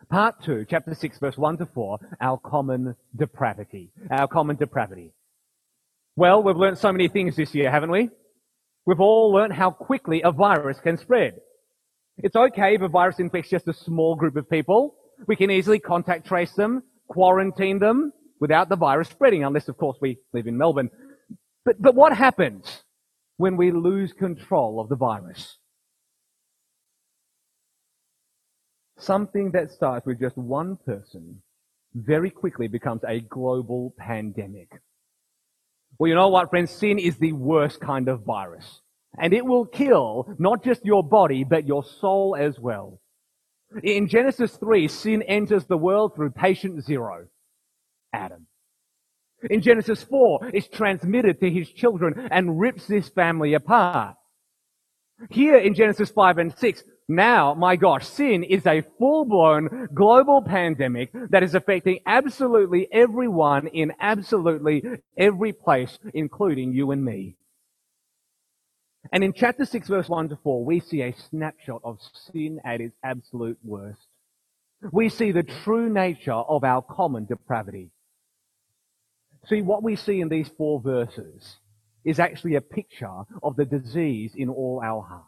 Part 0.09 0.43
2, 0.43 0.65
chapter 0.69 0.93
6, 0.93 1.19
verse 1.19 1.37
1 1.37 1.57
to 1.59 1.65
4, 1.67 1.99
our 2.19 2.37
common 2.37 2.95
depravity. 3.15 3.91
Our 4.09 4.27
common 4.27 4.57
depravity. 4.57 5.13
Well, 6.17 6.43
we've 6.43 6.57
learned 6.57 6.79
so 6.79 6.91
many 6.91 7.07
things 7.07 7.37
this 7.37 7.55
year, 7.55 7.71
haven't 7.71 7.91
we? 7.91 8.09
We've 8.85 8.99
all 8.99 9.31
learned 9.31 9.53
how 9.53 9.71
quickly 9.71 10.21
a 10.21 10.33
virus 10.33 10.81
can 10.81 10.97
spread. 10.97 11.35
It's 12.17 12.35
okay 12.35 12.75
if 12.75 12.81
a 12.81 12.89
virus 12.89 13.19
infects 13.19 13.49
just 13.49 13.69
a 13.69 13.73
small 13.73 14.15
group 14.15 14.35
of 14.35 14.49
people. 14.49 14.95
We 15.27 15.35
can 15.35 15.51
easily 15.51 15.79
contact 15.79 16.27
trace 16.27 16.53
them, 16.53 16.83
quarantine 17.07 17.79
them 17.79 18.13
without 18.39 18.69
the 18.69 18.75
virus 18.75 19.09
spreading, 19.09 19.43
unless 19.43 19.67
of 19.67 19.77
course 19.77 19.97
we 20.01 20.17
live 20.33 20.47
in 20.47 20.57
Melbourne. 20.57 20.89
But, 21.65 21.81
but 21.81 21.95
what 21.95 22.15
happens 22.15 22.83
when 23.37 23.57
we 23.57 23.71
lose 23.71 24.13
control 24.13 24.79
of 24.79 24.89
the 24.89 24.95
virus? 24.95 25.57
Something 28.97 29.51
that 29.51 29.71
starts 29.71 30.05
with 30.05 30.19
just 30.19 30.37
one 30.37 30.77
person 30.85 31.41
very 31.93 32.29
quickly 32.29 32.67
becomes 32.67 33.01
a 33.07 33.19
global 33.19 33.93
pandemic. 33.97 34.69
Well, 35.99 36.07
you 36.07 36.15
know 36.15 36.29
what, 36.29 36.49
friends? 36.49 36.71
Sin 36.71 36.97
is 36.97 37.17
the 37.17 37.33
worst 37.33 37.79
kind 37.79 38.07
of 38.07 38.23
virus. 38.23 38.81
And 39.19 39.33
it 39.33 39.45
will 39.45 39.65
kill 39.65 40.33
not 40.39 40.63
just 40.63 40.85
your 40.85 41.03
body, 41.03 41.43
but 41.43 41.67
your 41.67 41.83
soul 41.83 42.35
as 42.39 42.59
well. 42.59 43.00
In 43.83 44.07
Genesis 44.07 44.55
3, 44.57 44.87
sin 44.87 45.21
enters 45.23 45.65
the 45.65 45.77
world 45.77 46.15
through 46.15 46.31
patient 46.31 46.83
zero, 46.83 47.27
Adam. 48.11 48.47
In 49.49 49.61
Genesis 49.61 50.03
4, 50.03 50.51
it's 50.53 50.67
transmitted 50.67 51.39
to 51.39 51.49
his 51.49 51.69
children 51.71 52.27
and 52.31 52.59
rips 52.59 52.85
this 52.87 53.09
family 53.09 53.53
apart. 53.53 54.15
Here 55.29 55.57
in 55.57 55.73
Genesis 55.73 56.09
5 56.11 56.37
and 56.37 56.57
6, 56.57 56.83
now, 57.07 57.53
my 57.53 57.75
gosh, 57.75 58.07
sin 58.07 58.43
is 58.43 58.65
a 58.65 58.83
full-blown 58.97 59.89
global 59.93 60.41
pandemic 60.41 61.11
that 61.29 61.43
is 61.43 61.55
affecting 61.55 61.99
absolutely 62.05 62.87
everyone 62.91 63.67
in 63.67 63.93
absolutely 63.99 64.83
every 65.17 65.53
place, 65.53 65.99
including 66.13 66.73
you 66.73 66.91
and 66.91 67.03
me. 67.03 67.35
And 69.11 69.23
in 69.23 69.33
chapter 69.33 69.65
6 69.65 69.87
verse 69.87 70.07
1 70.07 70.29
to 70.29 70.37
4, 70.43 70.63
we 70.63 70.79
see 70.79 71.01
a 71.01 71.15
snapshot 71.29 71.81
of 71.83 71.99
sin 72.31 72.59
at 72.63 72.81
its 72.81 72.95
absolute 73.03 73.57
worst. 73.63 74.07
We 74.91 75.09
see 75.09 75.31
the 75.31 75.43
true 75.43 75.89
nature 75.89 76.33
of 76.33 76.63
our 76.63 76.81
common 76.81 77.25
depravity. 77.25 77.91
See, 79.47 79.61
what 79.61 79.83
we 79.83 79.95
see 79.95 80.21
in 80.21 80.29
these 80.29 80.49
four 80.49 80.79
verses 80.79 81.57
is 82.03 82.19
actually 82.19 82.55
a 82.55 82.61
picture 82.61 83.23
of 83.43 83.55
the 83.55 83.65
disease 83.65 84.33
in 84.35 84.49
all 84.49 84.81
our 84.83 85.01
hearts. 85.01 85.27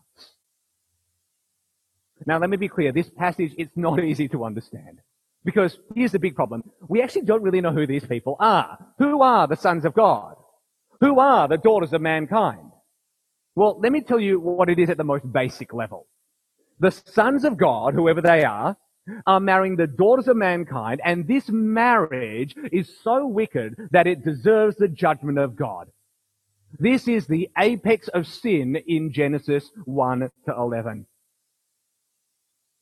Now, 2.25 2.39
let 2.39 2.49
me 2.49 2.57
be 2.57 2.67
clear. 2.67 2.91
This 2.91 3.09
passage, 3.09 3.53
it's 3.57 3.75
not 3.75 4.03
easy 4.03 4.27
to 4.29 4.43
understand. 4.43 4.99
Because 5.43 5.77
here's 5.93 6.13
the 6.13 6.19
big 6.19 6.35
problem. 6.35 6.63
We 6.87 7.01
actually 7.01 7.23
don't 7.23 7.43
really 7.43 7.61
know 7.61 7.73
who 7.73 7.85
these 7.85 8.05
people 8.05 8.37
are. 8.39 8.77
Who 8.97 9.21
are 9.21 9.47
the 9.47 9.57
sons 9.57 9.83
of 9.83 9.93
God? 9.93 10.35
Who 11.01 11.19
are 11.19 11.47
the 11.47 11.57
daughters 11.57 11.91
of 11.91 12.01
mankind? 12.01 12.71
Well, 13.55 13.79
let 13.79 13.91
me 13.91 14.01
tell 14.01 14.19
you 14.19 14.39
what 14.39 14.69
it 14.69 14.79
is 14.79 14.89
at 14.89 14.97
the 14.97 15.03
most 15.03 15.31
basic 15.31 15.73
level. 15.73 16.07
The 16.79 16.91
sons 16.91 17.43
of 17.43 17.57
God, 17.57 17.93
whoever 17.93 18.21
they 18.21 18.43
are, 18.43 18.75
are 19.27 19.39
marrying 19.39 19.75
the 19.75 19.87
daughters 19.87 20.27
of 20.27 20.37
mankind, 20.37 21.01
and 21.03 21.27
this 21.27 21.49
marriage 21.49 22.55
is 22.71 22.89
so 23.03 23.27
wicked 23.27 23.75
that 23.91 24.07
it 24.07 24.23
deserves 24.23 24.77
the 24.77 24.87
judgment 24.87 25.37
of 25.37 25.55
God. 25.55 25.89
This 26.79 27.07
is 27.07 27.27
the 27.27 27.49
apex 27.57 28.07
of 28.07 28.25
sin 28.25 28.77
in 28.87 29.11
Genesis 29.11 29.69
1 29.85 30.31
to 30.47 30.55
11. 30.55 31.05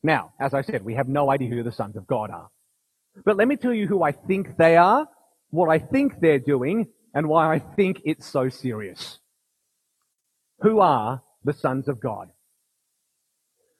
Now, 0.02 0.32
as 0.40 0.54
I 0.54 0.62
said, 0.62 0.84
we 0.84 0.94
have 0.94 1.08
no 1.08 1.30
idea 1.30 1.50
who 1.50 1.62
the 1.62 1.72
sons 1.72 1.96
of 1.96 2.06
God 2.06 2.30
are. 2.30 2.48
But 3.24 3.36
let 3.36 3.46
me 3.46 3.56
tell 3.56 3.74
you 3.74 3.86
who 3.86 4.02
I 4.02 4.12
think 4.12 4.56
they 4.56 4.76
are, 4.76 5.06
what 5.50 5.68
I 5.68 5.78
think 5.78 6.20
they're 6.20 6.38
doing, 6.38 6.88
and 7.14 7.28
why 7.28 7.52
I 7.54 7.58
think 7.58 8.00
it's 8.04 8.26
so 8.26 8.48
serious. 8.48 9.18
Who 10.62 10.80
are 10.80 11.22
the 11.44 11.52
sons 11.52 11.88
of 11.88 12.00
God? 12.00 12.30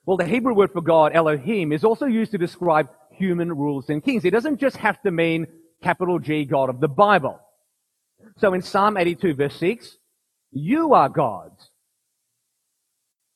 Well, 0.05 0.17
the 0.17 0.25
Hebrew 0.25 0.53
word 0.53 0.71
for 0.71 0.81
God, 0.81 1.13
Elohim, 1.13 1.71
is 1.71 1.83
also 1.83 2.05
used 2.05 2.31
to 2.31 2.37
describe 2.37 2.89
human 3.11 3.53
rulers 3.53 3.89
and 3.89 4.03
kings. 4.03 4.25
It 4.25 4.31
doesn't 4.31 4.59
just 4.59 4.77
have 4.77 5.01
to 5.03 5.11
mean 5.11 5.47
capital 5.81 6.19
G 6.19 6.45
God 6.45 6.69
of 6.69 6.81
the 6.81 6.89
Bible. 6.89 7.39
So 8.37 8.53
in 8.53 8.61
Psalm 8.61 8.97
82 8.97 9.33
verse 9.33 9.55
6, 9.55 9.97
you 10.51 10.93
are 10.93 11.09
gods. 11.09 11.69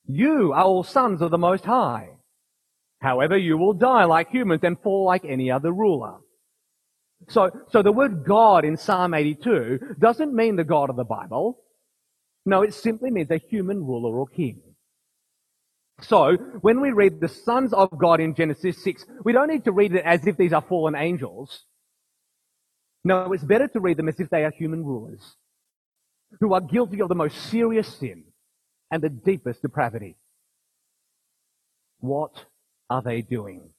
You 0.06 0.54
are 0.54 0.64
all 0.64 0.84
sons 0.84 1.22
of 1.22 1.32
the 1.32 1.38
Most 1.38 1.66
High. 1.66 2.10
However, 3.00 3.38
you 3.38 3.58
will 3.58 3.74
die 3.74 4.06
like 4.06 4.30
humans 4.30 4.62
and 4.64 4.80
fall 4.80 5.06
like 5.06 5.24
any 5.24 5.52
other 5.52 5.72
ruler. 5.72 6.16
So, 7.30 7.52
so 7.70 7.82
the 7.82 7.92
word 7.92 8.24
God 8.26 8.66
in 8.66 8.78
Psalm 8.78 9.14
82 9.14 9.96
doesn't 10.00 10.34
mean 10.34 10.56
the 10.56 10.64
God 10.64 10.90
of 10.90 10.96
the 10.96 11.04
Bible. 11.04 11.60
No, 12.48 12.62
it 12.62 12.74
simply 12.74 13.12
means 13.12 13.30
a 13.30 13.38
human 13.38 13.86
ruler 13.86 14.18
or 14.18 14.26
king. 14.26 14.62
So, 16.00 16.38
when 16.62 16.80
we 16.80 16.92
read 16.92 17.20
the 17.20 17.28
sons 17.28 17.74
of 17.74 17.90
God 17.98 18.22
in 18.22 18.36
Genesis 18.36 18.82
6, 18.86 19.06
we 19.26 19.34
don't 19.34 19.50
need 19.50 19.66
to 19.66 19.74
read 19.74 19.94
it 19.94 20.06
as 20.06 20.26
if 20.26 20.38
these 20.38 20.54
are 20.54 20.62
fallen 20.62 20.96
angels. 20.96 21.66
No, 23.04 23.34
it's 23.34 23.44
better 23.44 23.68
to 23.68 23.82
read 23.82 23.98
them 23.98 24.08
as 24.08 24.22
if 24.22 24.30
they 24.30 24.46
are 24.46 24.52
human 24.52 24.86
rulers 24.86 25.36
who 26.40 26.54
are 26.54 26.62
guilty 26.62 27.02
of 27.02 27.10
the 27.10 27.16
most 27.16 27.38
serious 27.50 27.94
sin 27.98 28.24
and 28.92 29.04
the 29.04 29.10
deepest 29.10 29.62
depravity. 29.62 30.16
What 32.00 32.46
are 32.90 33.02
they 33.02 33.22
doing? 33.24 33.72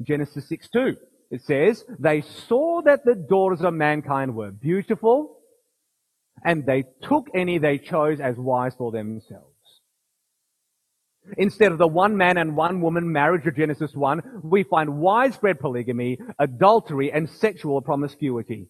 Genesis 0.00 0.48
6 0.48 0.70
2. 0.70 0.96
It 1.30 1.42
says, 1.42 1.84
They 1.98 2.22
saw 2.22 2.80
that 2.80 3.04
the 3.04 3.14
daughters 3.14 3.60
of 3.60 3.74
mankind 3.74 4.34
were 4.34 4.52
beautiful, 4.52 5.37
and 6.44 6.64
they 6.64 6.84
took 7.02 7.28
any 7.34 7.58
they 7.58 7.78
chose 7.78 8.20
as 8.20 8.36
wives 8.36 8.74
for 8.76 8.90
themselves. 8.92 9.44
Instead 11.36 11.72
of 11.72 11.78
the 11.78 11.86
one 11.86 12.16
man 12.16 12.38
and 12.38 12.56
one 12.56 12.80
woman 12.80 13.12
marriage 13.12 13.46
of 13.46 13.56
Genesis 13.56 13.94
1, 13.94 14.40
we 14.42 14.62
find 14.62 14.98
widespread 14.98 15.60
polygamy, 15.60 16.18
adultery, 16.38 17.12
and 17.12 17.28
sexual 17.28 17.82
promiscuity. 17.82 18.68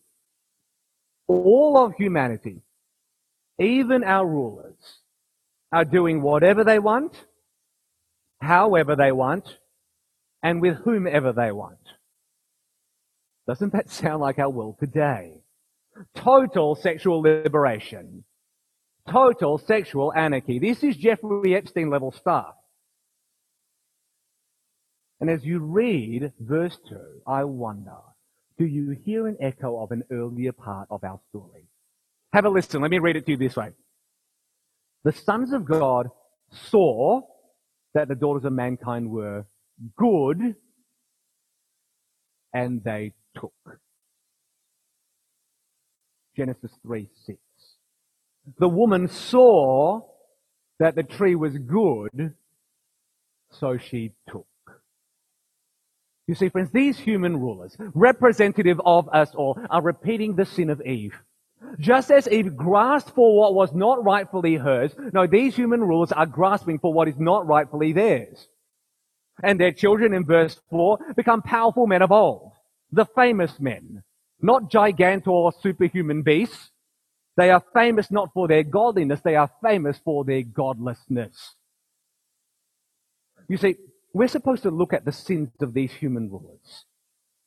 All 1.28 1.76
of 1.76 1.94
humanity, 1.94 2.62
even 3.60 4.02
our 4.02 4.26
rulers, 4.26 5.00
are 5.70 5.84
doing 5.84 6.22
whatever 6.22 6.64
they 6.64 6.78
want 6.78 7.14
however 8.40 8.94
they 8.96 9.12
want, 9.12 9.58
and 10.42 10.60
with 10.60 10.76
whomever 10.78 11.32
they 11.32 11.52
want. 11.52 11.78
Doesn't 13.46 13.72
that 13.72 13.90
sound 13.90 14.20
like 14.20 14.38
our 14.38 14.50
world 14.50 14.76
today? 14.78 15.40
Total 16.14 16.74
sexual 16.74 17.20
liberation. 17.20 18.24
Total 19.08 19.58
sexual 19.58 20.12
anarchy. 20.14 20.58
This 20.58 20.82
is 20.82 20.96
Jeffrey 20.96 21.54
Epstein 21.54 21.90
level 21.90 22.12
stuff. 22.12 22.54
And 25.20 25.30
as 25.30 25.44
you 25.44 25.58
read 25.58 26.32
verse 26.38 26.78
2, 26.88 26.96
I 27.26 27.44
wonder, 27.44 27.96
do 28.58 28.66
you 28.66 28.90
hear 29.04 29.26
an 29.26 29.36
echo 29.40 29.80
of 29.82 29.90
an 29.90 30.04
earlier 30.10 30.52
part 30.52 30.88
of 30.90 31.02
our 31.02 31.20
story? 31.30 31.66
Have 32.32 32.44
a 32.44 32.50
listen. 32.50 32.82
Let 32.82 32.90
me 32.90 32.98
read 32.98 33.16
it 33.16 33.24
to 33.26 33.32
you 33.32 33.36
this 33.36 33.56
way. 33.56 33.70
The 35.04 35.12
sons 35.12 35.52
of 35.52 35.64
God 35.64 36.08
saw 36.50 37.22
that 37.94 38.08
the 38.08 38.14
daughters 38.14 38.44
of 38.44 38.52
mankind 38.52 39.10
were 39.10 39.46
good 39.96 40.54
and 42.52 42.82
they 42.84 43.14
took. 43.34 43.52
Genesis 46.38 46.70
3 46.82 47.08
6. 47.26 47.38
The 48.60 48.68
woman 48.68 49.08
saw 49.08 50.02
that 50.78 50.94
the 50.94 51.02
tree 51.02 51.34
was 51.34 51.58
good, 51.58 52.32
so 53.50 53.76
she 53.76 54.12
took. 54.30 54.46
You 56.28 56.36
see, 56.36 56.48
friends, 56.48 56.70
these 56.70 56.96
human 56.96 57.40
rulers, 57.40 57.76
representative 57.92 58.80
of 58.86 59.08
us 59.12 59.34
all, 59.34 59.58
are 59.68 59.82
repeating 59.82 60.36
the 60.36 60.44
sin 60.44 60.70
of 60.70 60.80
Eve. 60.82 61.14
Just 61.80 62.12
as 62.12 62.28
Eve 62.28 62.54
grasped 62.54 63.16
for 63.16 63.36
what 63.36 63.54
was 63.54 63.74
not 63.74 64.04
rightfully 64.04 64.54
hers, 64.54 64.94
no, 65.12 65.26
these 65.26 65.56
human 65.56 65.80
rulers 65.80 66.12
are 66.12 66.26
grasping 66.26 66.78
for 66.78 66.92
what 66.92 67.08
is 67.08 67.18
not 67.18 67.48
rightfully 67.48 67.92
theirs. 67.92 68.46
And 69.42 69.58
their 69.58 69.72
children 69.72 70.14
in 70.14 70.24
verse 70.24 70.60
4 70.70 71.14
become 71.16 71.42
powerful 71.42 71.88
men 71.88 72.02
of 72.02 72.12
old, 72.12 72.52
the 72.92 73.06
famous 73.06 73.58
men, 73.58 74.04
not 74.40 74.70
gigantor 74.70 75.28
or 75.28 75.52
superhuman 75.60 76.22
beasts. 76.22 76.70
They 77.36 77.50
are 77.50 77.62
famous 77.72 78.10
not 78.10 78.30
for 78.34 78.48
their 78.48 78.64
godliness, 78.64 79.20
they 79.20 79.36
are 79.36 79.50
famous 79.62 79.98
for 80.04 80.24
their 80.24 80.42
godlessness. 80.42 81.54
You 83.48 83.56
see, 83.56 83.76
we're 84.12 84.28
supposed 84.28 84.64
to 84.64 84.70
look 84.70 84.92
at 84.92 85.04
the 85.04 85.12
sins 85.12 85.50
of 85.60 85.74
these 85.74 85.92
human 85.92 86.30
rulers 86.30 86.84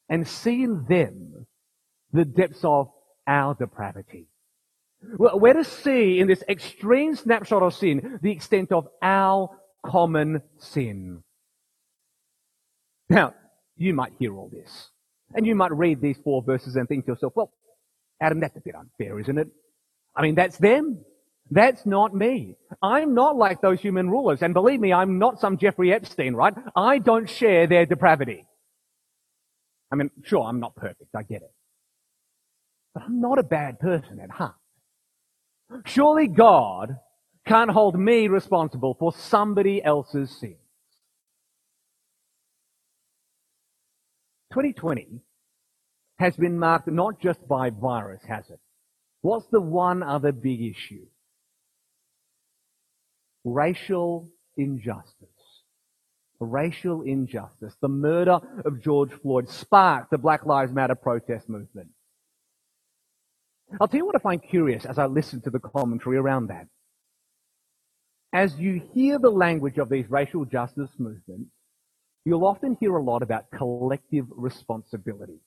and 0.10 0.28
see 0.28 0.64
in 0.64 0.86
them 0.88 1.48
the 2.14 2.26
depths 2.26 2.64
of 2.64 2.90
our 3.28 3.56
depravity. 3.56 4.28
We're 5.18 5.54
to 5.54 5.64
see 5.64 6.20
in 6.20 6.28
this 6.28 6.44
extreme 6.48 7.16
snapshot 7.16 7.64
of 7.64 7.74
sin 7.74 8.20
the 8.22 8.32
extent 8.32 8.72
of 8.72 8.88
our 9.02 9.50
common 9.84 10.42
sin. 10.60 11.24
Now, 13.10 13.34
you 13.76 13.94
might 13.94 14.14
hear 14.20 14.36
all 14.36 14.50
this, 14.50 14.91
and 15.36 15.46
you 15.46 15.56
might 15.56 15.72
read 15.72 16.02
these 16.02 16.18
four 16.24 16.42
verses 16.44 16.76
and 16.76 16.88
think 16.88 17.06
to 17.06 17.12
yourself, 17.12 17.34
well, 17.36 17.52
Adam, 18.22 18.40
that's 18.40 18.56
a 18.56 18.62
bit 18.62 18.76
unfair, 18.76 19.20
isn't 19.20 19.38
it? 19.38 19.48
I 20.16 20.22
mean, 20.22 20.36
that's 20.36 20.58
them. 20.58 21.00
That's 21.50 21.86
not 21.86 22.16
me. 22.16 22.56
I'm 22.82 23.14
not 23.14 23.36
like 23.36 23.62
those 23.62 23.82
human 23.82 24.10
rulers. 24.10 24.42
And 24.42 24.54
believe 24.54 24.80
me, 24.80 24.94
I'm 24.94 25.20
not 25.20 25.40
some 25.40 25.58
Jeffrey 25.58 25.94
Epstein, 25.94 26.34
right? 26.34 26.54
I 26.76 27.00
don't 27.00 27.30
share 27.30 27.68
their 27.68 27.86
depravity. 27.86 28.46
I 29.92 29.96
mean, 29.96 30.12
sure, 30.24 30.44
I'm 30.44 30.60
not 30.60 30.76
perfect. 30.76 31.10
I 31.16 31.24
get 31.24 31.42
it. 31.42 31.54
But 32.94 33.04
I'm 33.04 33.20
not 33.20 33.40
a 33.40 33.44
bad 33.44 33.80
person 33.80 34.20
at 34.22 34.32
heart. 34.32 34.56
Surely 35.86 36.28
God 36.28 36.98
can't 37.46 37.72
hold 37.72 38.00
me 38.00 38.28
responsible 38.28 38.96
for 39.00 39.12
somebody 39.14 39.84
else's 39.84 40.38
sin. 40.40 40.56
2020 44.52 45.22
has 46.20 46.36
been 46.36 46.60
marked 46.60 46.88
not 46.88 47.20
just 47.20 47.46
by 47.48 47.70
virus, 47.70 48.22
has 48.28 48.50
it? 48.50 48.60
What's 49.22 49.48
the 49.48 49.62
one 49.62 50.04
other 50.04 50.32
big 50.32 50.62
issue? 50.62 51.06
Racial 53.44 54.30
injustice. 54.58 55.28
Racial 56.40 57.02
injustice. 57.04 57.76
The 57.82 57.88
murder 57.88 58.40
of 58.66 58.82
George 58.82 59.12
Floyd 59.12 59.50
sparked 59.50 60.12
the 60.12 60.18
Black 60.18 60.46
Lives 60.46 60.72
Matter 60.72 60.96
protest 60.96 61.50
movement. 61.50 61.90
I'll 63.80 63.88
tell 63.88 64.00
you 64.00 64.06
what 64.06 64.16
I 64.16 64.20
find 64.20 64.42
curious 64.44 64.86
as 64.86 64.98
I 64.98 65.06
listen 65.06 65.42
to 65.42 65.50
the 65.50 65.60
commentary 65.60 66.18
around 66.18 66.48
that. 66.48 66.68
As 68.34 68.56
you 68.58 68.82
hear 68.94 69.20
the 69.20 69.30
language 69.30 69.78
of 69.78 69.90
these 69.90 70.10
racial 70.10 70.46
justice 70.46 70.90
movements, 70.98 71.52
you'll 72.26 72.46
often 72.46 72.78
hear 72.80 72.96
a 72.96 73.04
lot 73.04 73.24
about 73.24 73.52
collective 73.52 74.26
responsibility. 74.30 75.40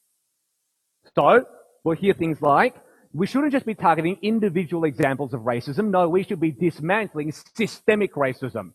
So, 1.16 1.44
we'll 1.84 1.96
hear 1.96 2.14
things 2.14 2.40
like, 2.40 2.74
we 3.12 3.26
shouldn't 3.26 3.52
just 3.52 3.66
be 3.66 3.74
targeting 3.74 4.18
individual 4.22 4.84
examples 4.84 5.34
of 5.34 5.42
racism. 5.42 5.90
No, 5.90 6.08
we 6.08 6.24
should 6.24 6.40
be 6.40 6.50
dismantling 6.50 7.32
systemic 7.54 8.14
racism. 8.14 8.72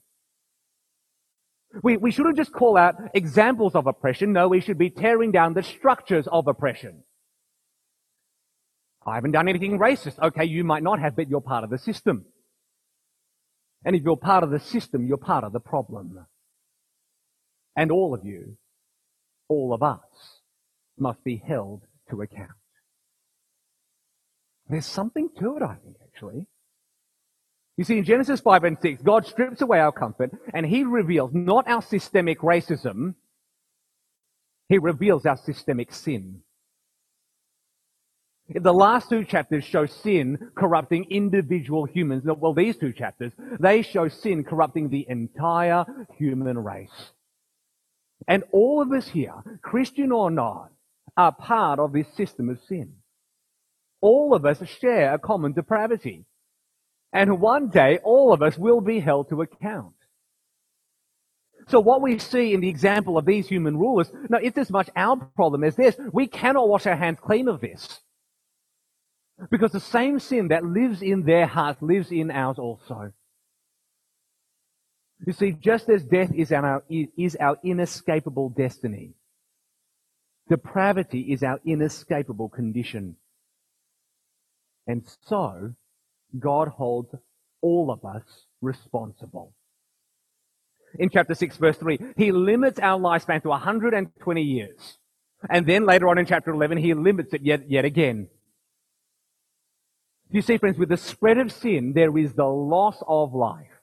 We, 1.83 1.97
we 1.97 2.11
shouldn't 2.11 2.37
just 2.37 2.51
call 2.51 2.77
out 2.77 2.95
examples 3.13 3.75
of 3.75 3.85
oppression. 3.85 4.33
No, 4.33 4.47
we 4.47 4.61
should 4.61 4.77
be 4.77 4.89
tearing 4.89 5.31
down 5.31 5.53
the 5.53 5.61
structures 5.61 6.27
of 6.31 6.47
oppression. 6.47 7.03
I 9.05 9.15
haven't 9.15 9.31
done 9.31 9.47
anything 9.47 9.77
racist. 9.77 10.19
Okay, 10.19 10.45
you 10.45 10.63
might 10.63 10.83
not 10.83 10.99
have, 10.99 11.15
but 11.15 11.29
you're 11.29 11.41
part 11.41 11.63
of 11.63 11.69
the 11.69 11.77
system. 11.77 12.25
And 13.83 13.95
if 13.95 14.03
you're 14.03 14.17
part 14.17 14.43
of 14.43 14.51
the 14.51 14.59
system, 14.59 15.05
you're 15.05 15.17
part 15.17 15.43
of 15.43 15.53
the 15.53 15.59
problem. 15.59 16.25
And 17.79 17.93
all 17.93 18.13
of 18.13 18.25
you, 18.25 18.57
all 19.47 19.73
of 19.73 19.81
us, 19.81 20.01
must 20.97 21.23
be 21.23 21.37
held 21.37 21.83
to 22.09 22.21
account. 22.21 22.49
There's 24.67 24.85
something 24.85 25.29
to 25.39 25.55
it, 25.55 25.63
I 25.63 25.75
think, 25.81 25.95
actually. 26.03 26.47
You 27.77 27.85
see, 27.85 27.99
in 27.99 28.03
Genesis 28.03 28.41
5 28.41 28.65
and 28.65 28.77
6, 28.81 29.01
God 29.03 29.25
strips 29.25 29.61
away 29.61 29.79
our 29.79 29.93
comfort 29.93 30.31
and 30.53 30.65
He 30.65 30.83
reveals 30.83 31.31
not 31.33 31.69
our 31.69 31.81
systemic 31.81 32.39
racism, 32.39 33.15
He 34.67 34.77
reveals 34.77 35.25
our 35.25 35.37
systemic 35.37 35.93
sin. 35.93 36.41
The 38.49 38.73
last 38.73 39.07
two 39.09 39.23
chapters 39.23 39.63
show 39.63 39.85
sin 39.85 40.51
corrupting 40.53 41.05
individual 41.09 41.85
humans. 41.85 42.23
Well, 42.25 42.53
these 42.53 42.75
two 42.75 42.91
chapters, 42.91 43.31
they 43.57 43.83
show 43.83 44.09
sin 44.09 44.43
corrupting 44.43 44.89
the 44.89 45.05
entire 45.07 45.85
human 46.17 46.57
race. 46.57 47.13
And 48.29 48.43
all 48.51 48.81
of 48.81 48.91
us 48.93 49.07
here, 49.07 49.33
Christian 49.63 50.11
or 50.11 50.29
not, 50.29 50.69
are 51.17 51.31
part 51.31 51.79
of 51.79 51.91
this 51.91 52.07
system 52.15 52.47
of 52.49 52.59
sin. 52.67 52.93
All 54.01 54.35
of 54.35 54.45
us 54.45 54.61
share 54.79 55.15
a 55.15 55.19
common 55.19 55.53
depravity. 55.53 56.25
And 57.11 57.41
one 57.41 57.69
day, 57.69 57.97
all 58.03 58.31
of 58.31 58.43
us 58.43 58.55
will 58.55 58.81
be 58.81 58.99
held 58.99 59.29
to 59.29 59.41
account. 59.41 59.95
So 61.69 61.79
what 61.79 62.03
we 62.03 62.19
see 62.19 62.53
in 62.53 62.61
the 62.61 62.69
example 62.69 63.17
of 63.17 63.25
these 63.25 63.47
human 63.47 63.77
rulers, 63.77 64.11
no, 64.29 64.37
it's 64.37 64.59
as 64.59 64.69
much 64.69 64.89
our 64.95 65.17
problem 65.35 65.63
as 65.63 65.75
this. 65.75 65.95
We 66.13 66.27
cannot 66.27 66.69
wash 66.69 66.85
our 66.85 66.95
hands 66.95 67.17
clean 67.19 67.47
of 67.47 67.61
this. 67.61 67.99
Because 69.49 69.71
the 69.71 69.79
same 69.79 70.19
sin 70.19 70.49
that 70.49 70.63
lives 70.63 71.01
in 71.01 71.23
their 71.23 71.47
hearts 71.47 71.81
lives 71.81 72.11
in 72.11 72.29
ours 72.29 72.59
also. 72.59 73.11
You 75.25 75.33
see, 75.33 75.51
just 75.51 75.89
as 75.89 76.03
death 76.03 76.31
is 76.33 76.51
our, 76.51 76.83
is 76.89 77.35
our 77.39 77.57
inescapable 77.63 78.49
destiny, 78.49 79.11
depravity 80.47 81.33
is 81.33 81.43
our 81.43 81.59
inescapable 81.65 82.49
condition. 82.49 83.17
And 84.87 85.03
so, 85.25 85.73
God 86.37 86.69
holds 86.69 87.13
all 87.61 87.91
of 87.91 88.05
us 88.05 88.23
responsible. 88.61 89.53
In 90.97 91.09
chapter 91.09 91.35
6 91.35 91.57
verse 91.57 91.77
3, 91.77 91.99
He 92.17 92.31
limits 92.31 92.79
our 92.79 92.99
lifespan 92.99 93.43
to 93.43 93.49
120 93.49 94.41
years. 94.41 94.97
And 95.49 95.65
then 95.65 95.85
later 95.85 96.07
on 96.07 96.17
in 96.17 96.25
chapter 96.25 96.51
11, 96.51 96.77
He 96.79 96.93
limits 96.93 97.33
it 97.33 97.41
yet, 97.43 97.69
yet 97.69 97.85
again. 97.85 98.29
You 100.31 100.41
see, 100.41 100.57
friends, 100.57 100.77
with 100.77 100.89
the 100.89 100.97
spread 100.97 101.37
of 101.37 101.51
sin, 101.51 101.93
there 101.93 102.15
is 102.17 102.33
the 102.33 102.45
loss 102.45 103.01
of 103.07 103.33
life. 103.33 103.78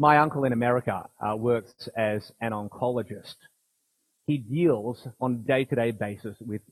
My 0.00 0.18
uncle 0.18 0.44
in 0.44 0.52
America 0.52 1.08
uh, 1.20 1.34
works 1.36 1.88
as 1.96 2.30
an 2.40 2.52
oncologist. 2.52 3.34
He 4.28 4.38
deals 4.38 5.08
on 5.20 5.32
a 5.32 5.48
day-to-day 5.48 5.90
basis 5.90 6.36
with 6.40 6.62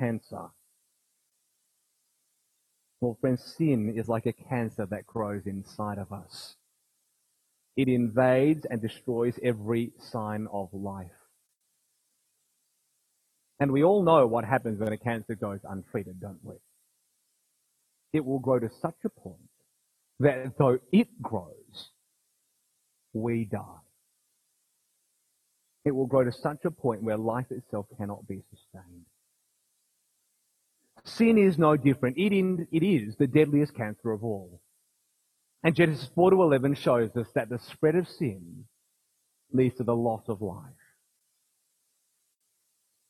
cancer. 0.00 0.48
Well, 3.00 3.16
friends, 3.20 3.54
sin 3.56 3.94
is 3.96 4.08
like 4.08 4.26
a 4.26 4.32
cancer 4.32 4.84
that 4.86 5.06
grows 5.06 5.46
inside 5.46 5.98
of 5.98 6.12
us. 6.12 6.56
It 7.76 7.86
invades 7.86 8.66
and 8.66 8.82
destroys 8.82 9.38
every 9.44 9.92
sign 9.98 10.48
of 10.52 10.68
life. 10.72 11.06
And 13.60 13.70
we 13.70 13.84
all 13.84 14.02
know 14.02 14.26
what 14.26 14.44
happens 14.44 14.80
when 14.80 14.92
a 14.92 14.96
cancer 14.96 15.36
goes 15.36 15.60
untreated, 15.62 16.20
don't 16.20 16.44
we? 16.44 16.56
It 18.12 18.24
will 18.24 18.40
grow 18.40 18.58
to 18.58 18.70
such 18.80 18.96
a 19.04 19.08
point 19.08 19.50
that 20.18 20.58
though 20.58 20.80
it 20.90 21.22
grows, 21.22 21.91
we 23.12 23.44
die. 23.44 23.80
It 25.84 25.92
will 25.92 26.06
grow 26.06 26.24
to 26.24 26.32
such 26.32 26.64
a 26.64 26.70
point 26.70 27.02
where 27.02 27.16
life 27.16 27.50
itself 27.50 27.86
cannot 27.98 28.26
be 28.28 28.42
sustained. 28.50 29.06
Sin 31.04 31.38
is 31.38 31.58
no 31.58 31.76
different. 31.76 32.16
It, 32.16 32.32
in, 32.32 32.68
it 32.70 32.84
is 32.84 33.16
the 33.16 33.26
deadliest 33.26 33.74
cancer 33.74 34.12
of 34.12 34.22
all. 34.22 34.60
And 35.64 35.74
Genesis 35.74 36.08
4 36.14 36.30
to 36.30 36.42
11 36.42 36.74
shows 36.76 37.10
us 37.16 37.26
that 37.34 37.48
the 37.48 37.58
spread 37.58 37.96
of 37.96 38.08
sin 38.08 38.64
leads 39.52 39.76
to 39.76 39.84
the 39.84 39.96
loss 39.96 40.22
of 40.28 40.40
life 40.40 40.72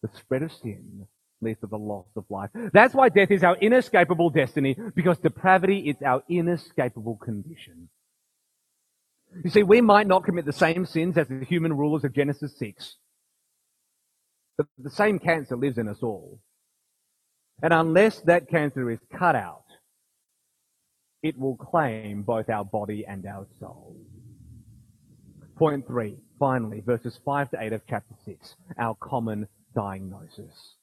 the 0.02 0.10
spread 0.18 0.42
of 0.42 0.52
sin 0.52 1.06
leads 1.40 1.60
to 1.60 1.66
the 1.66 1.78
loss 1.78 2.06
of 2.16 2.24
life. 2.28 2.50
That's 2.72 2.94
why 2.94 3.08
death 3.08 3.30
is 3.30 3.42
our 3.42 3.56
inescapable 3.56 4.30
destiny, 4.30 4.76
because 4.94 5.18
depravity 5.18 5.78
is 5.90 5.96
our 6.04 6.22
inescapable 6.28 7.16
condition. 7.16 7.88
You 9.44 9.50
see, 9.50 9.62
we 9.62 9.80
might 9.80 10.06
not 10.06 10.24
commit 10.24 10.44
the 10.44 10.52
same 10.52 10.84
sins 10.84 11.16
as 11.16 11.28
the 11.28 11.44
human 11.44 11.72
rulers 11.76 12.04
of 12.04 12.12
Genesis 12.12 12.56
6, 12.58 12.96
but 14.58 14.66
the 14.78 14.90
same 14.90 15.18
cancer 15.18 15.56
lives 15.56 15.78
in 15.78 15.88
us 15.88 16.02
all. 16.02 16.40
And 17.62 17.72
unless 17.72 18.20
that 18.22 18.48
cancer 18.48 18.90
is 18.90 18.98
cut 19.16 19.34
out, 19.34 19.64
it 21.22 21.38
will 21.38 21.56
claim 21.56 22.22
both 22.22 22.50
our 22.50 22.64
body 22.64 23.06
and 23.06 23.24
our 23.26 23.46
soul. 23.60 23.96
Point 25.56 25.86
three, 25.86 26.16
finally, 26.38 26.80
verses 26.80 27.18
5 27.24 27.50
to 27.50 27.62
8 27.62 27.72
of 27.72 27.82
chapter 27.88 28.14
6, 28.24 28.56
our 28.78 28.96
common 28.96 29.46
diagnosis. 29.74 30.74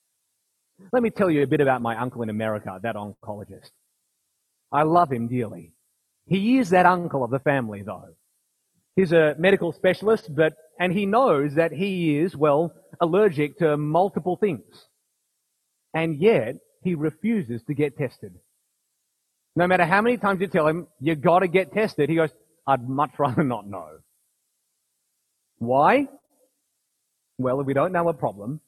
Let 0.94 1.04
me 1.04 1.10
tell 1.10 1.30
you 1.30 1.44
a 1.44 1.48
bit 1.48 1.60
about 1.60 1.82
my 1.82 1.98
uncle 1.98 2.22
in 2.22 2.30
America, 2.30 2.80
that 2.82 2.96
oncologist. 2.96 3.72
I 4.72 4.84
love 4.84 5.12
him 5.12 5.28
dearly. 5.28 5.74
He 6.26 6.60
is 6.60 6.70
that 6.70 6.86
uncle 6.86 7.24
of 7.24 7.32
the 7.32 7.40
family, 7.40 7.82
though. 7.82 8.16
He's 9.00 9.14
a 9.14 9.34
medical 9.40 9.72
specialist, 9.72 10.36
but, 10.36 10.58
and 10.78 10.92
he 10.92 11.06
knows 11.06 11.56
that 11.56 11.72
he 11.72 12.18
is, 12.18 12.36
well, 12.36 12.74
allergic 13.00 13.60
to 13.60 13.78
multiple 13.78 14.36
things. 14.36 14.66
And 15.94 16.18
yet, 16.18 16.58
he 16.84 16.96
refuses 16.96 17.64
to 17.68 17.74
get 17.74 17.98
tested. 17.98 18.34
No 19.56 19.68
matter 19.68 19.86
how 19.86 20.02
many 20.02 20.18
times 20.18 20.42
you 20.42 20.48
tell 20.48 20.68
him, 20.68 20.88
you 21.00 21.16
gotta 21.16 21.48
get 21.48 21.72
tested, 21.72 22.10
he 22.10 22.18
goes, 22.18 22.32
I'd 22.68 22.90
much 22.90 23.12
rather 23.18 23.42
not 23.42 23.66
know. 23.66 23.88
Why? 25.60 26.10
Well, 27.38 27.62
if 27.62 27.68
we 27.68 27.74
don't 27.74 27.94
know 27.94 28.10
a 28.10 28.14
problem, 28.14 28.60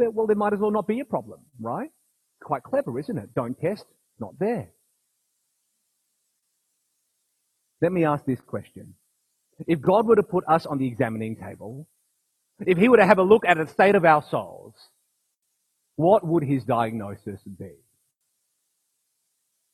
then, 0.00 0.12
well, 0.12 0.26
there 0.26 0.34
might 0.34 0.54
as 0.54 0.58
well 0.58 0.72
not 0.72 0.88
be 0.88 0.98
a 0.98 1.04
problem, 1.04 1.38
right? 1.60 1.90
Quite 2.42 2.64
clever, 2.64 2.98
isn't 2.98 3.16
it? 3.16 3.32
Don't 3.32 3.56
test, 3.56 3.84
not 4.18 4.36
there. 4.40 4.70
Let 7.80 7.92
me 7.92 8.04
ask 8.04 8.24
this 8.24 8.40
question. 8.40 8.94
If 9.66 9.80
God 9.80 10.06
were 10.06 10.16
to 10.16 10.22
put 10.22 10.44
us 10.46 10.66
on 10.66 10.78
the 10.78 10.86
examining 10.86 11.36
table, 11.36 11.86
if 12.66 12.78
he 12.78 12.88
were 12.88 12.96
to 12.96 13.06
have 13.06 13.18
a 13.18 13.22
look 13.22 13.44
at 13.46 13.56
the 13.56 13.66
state 13.66 13.94
of 13.94 14.04
our 14.04 14.22
souls, 14.22 14.74
what 15.96 16.24
would 16.26 16.44
his 16.44 16.64
diagnosis 16.64 17.40
be? 17.42 17.72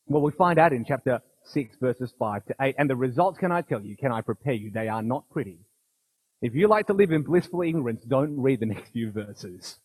Well, 0.06 0.22
we 0.22 0.32
find 0.32 0.58
out 0.58 0.72
in 0.72 0.84
chapter 0.84 1.20
6, 1.44 1.76
verses 1.80 2.12
5 2.18 2.46
to 2.46 2.54
8. 2.60 2.74
And 2.78 2.88
the 2.88 2.96
results, 2.96 3.38
can 3.38 3.52
I 3.52 3.62
tell 3.62 3.80
you, 3.80 3.96
can 3.96 4.12
I 4.12 4.20
prepare 4.20 4.54
you? 4.54 4.70
They 4.70 4.88
are 4.88 5.02
not 5.02 5.28
pretty. 5.30 5.58
If 6.42 6.54
you 6.54 6.68
like 6.68 6.86
to 6.88 6.92
live 6.92 7.10
in 7.10 7.22
blissful 7.22 7.62
ignorance, 7.62 8.04
don't 8.04 8.40
read 8.40 8.60
the 8.60 8.66
next 8.74 8.90
few 8.92 9.10
verses. 9.10 9.78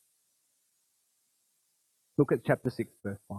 Look 2.18 2.32
at 2.34 2.44
chapter 2.46 2.70
6, 2.70 2.90
verse 3.04 3.20
5. 3.30 3.38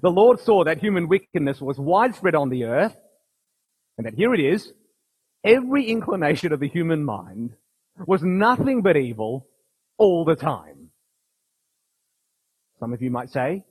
The 0.00 0.10
Lord 0.10 0.40
saw 0.40 0.64
that 0.64 0.78
human 0.78 1.06
wickedness 1.06 1.60
was 1.60 1.78
widespread 1.78 2.34
on 2.34 2.48
the 2.48 2.64
earth, 2.64 2.96
and 3.98 4.06
that 4.06 4.14
here 4.14 4.34
it 4.34 4.40
is, 4.40 4.72
every 5.44 5.86
inclination 5.86 6.52
of 6.52 6.60
the 6.60 6.68
human 6.68 7.04
mind 7.04 7.54
was 8.06 8.22
nothing 8.22 8.82
but 8.82 8.96
evil 8.96 9.46
all 9.98 10.24
the 10.24 10.36
time. 10.36 10.90
Some 12.80 12.92
of 12.92 13.02
you 13.02 13.10
might 13.10 13.30
say, 13.30 13.64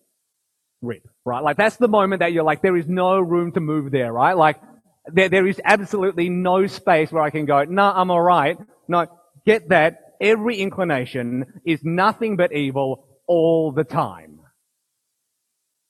rip, 0.81 1.07
right? 1.25 1.43
Like 1.43 1.57
that's 1.57 1.77
the 1.77 1.87
moment 1.87 2.19
that 2.19 2.31
you're 2.31 2.43
like, 2.43 2.61
there 2.61 2.77
is 2.77 2.87
no 2.87 3.19
room 3.19 3.51
to 3.53 3.59
move 3.59 3.91
there, 3.91 4.13
right? 4.13 4.37
Like 4.37 4.61
there, 5.07 5.29
there 5.29 5.47
is 5.47 5.59
absolutely 5.63 6.29
no 6.29 6.67
space 6.67 7.11
where 7.11 7.23
I 7.23 7.29
can 7.29 7.45
go, 7.45 7.63
nah, 7.63 7.93
I'm 7.95 8.11
alright. 8.11 8.57
No, 8.87 9.07
get 9.45 9.69
that. 9.69 10.15
Every 10.21 10.57
inclination 10.57 11.61
is 11.65 11.83
nothing 11.83 12.37
but 12.37 12.53
evil 12.53 13.05
all 13.27 13.71
the 13.71 13.83
time. 13.83 14.39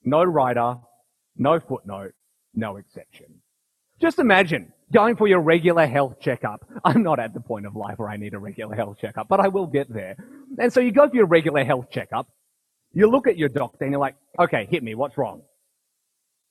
No 0.04 0.24
writer, 0.24 0.78
no 1.38 1.60
footnote, 1.60 2.14
no 2.56 2.78
exception. 2.78 3.42
Just 4.00 4.20
imagine 4.20 4.74
going 4.92 5.16
for 5.16 5.28
your 5.28 5.40
regular 5.40 5.88
health 5.88 6.20
checkup. 6.20 6.66
I'm 6.84 7.04
not 7.04 7.20
at 7.20 7.34
the 7.34 7.40
point 7.40 7.66
of 7.66 7.76
life 7.76 7.98
where 8.00 8.10
I 8.10 8.18
need 8.18 8.34
a 8.34 8.40
regular 8.40 8.76
health 8.76 8.98
checkup, 9.00 9.28
but 9.28 9.40
I 9.40 9.48
will 9.48 9.68
get 9.68 9.92
there. 9.92 10.16
And 10.58 10.72
so 10.72 10.80
you 10.80 10.92
go 10.92 11.10
for 11.10 11.16
your 11.16 11.26
regular 11.26 11.64
health 11.64 11.90
checkup. 11.92 12.28
You 12.94 13.10
look 13.10 13.28
at 13.28 13.38
your 13.38 13.50
doctor 13.50 13.86
and 13.86 13.92
you're 13.92 14.02
like, 14.02 14.16
okay, 14.38 14.68
hit 14.70 14.84
me. 14.84 14.96
What's 14.96 15.18
wrong? 15.18 15.44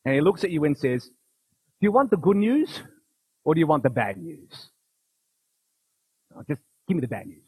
And 0.05 0.15
he 0.15 0.21
looks 0.21 0.45
at 0.45 0.51
you 0.51 0.65
and 0.65 0.77
says, 0.77 1.05
do 1.05 1.87
you 1.87 1.93
want 1.93 2.11
the 2.11 2.17
good 2.17 2.37
news 2.37 2.81
or 3.45 3.55
do 3.55 3.61
you 3.61 3.67
want 3.67 3.83
the 3.83 3.91
bad 3.91 4.17
news? 4.17 4.71
Oh, 6.35 6.43
just 6.49 6.61
give 6.89 6.97
me 6.97 7.01
the 7.01 7.09
bad 7.09 7.27
news. 7.27 7.43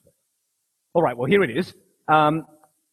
All 0.94 1.02
right. 1.02 1.16
Well, 1.16 1.26
here 1.26 1.42
it 1.42 1.56
is. 1.56 1.72
Um, 2.08 2.46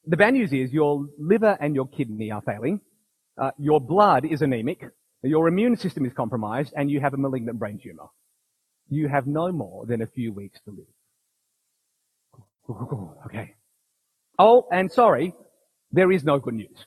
the 0.05 0.17
bad 0.17 0.33
news 0.33 0.53
is 0.53 0.71
your 0.71 1.05
liver 1.17 1.57
and 1.59 1.75
your 1.75 1.87
kidney 1.87 2.31
are 2.31 2.41
failing. 2.41 2.79
Uh, 3.37 3.51
your 3.57 3.81
blood 3.81 4.25
is 4.25 4.41
anemic. 4.41 4.85
Your 5.23 5.47
immune 5.47 5.75
system 5.75 6.05
is 6.05 6.13
compromised 6.13 6.73
and 6.75 6.89
you 6.89 7.01
have 7.01 7.13
a 7.13 7.17
malignant 7.17 7.59
brain 7.59 7.79
tumor. 7.81 8.07
You 8.89 9.07
have 9.07 9.27
no 9.27 9.51
more 9.51 9.85
than 9.85 10.01
a 10.01 10.07
few 10.07 10.31
weeks 10.31 10.59
to 10.65 10.71
live. 10.71 10.85
Okay. 13.25 13.55
Oh, 14.37 14.67
and 14.71 14.91
sorry, 14.91 15.33
there 15.91 16.11
is 16.11 16.23
no 16.23 16.39
good 16.39 16.53
news. 16.53 16.85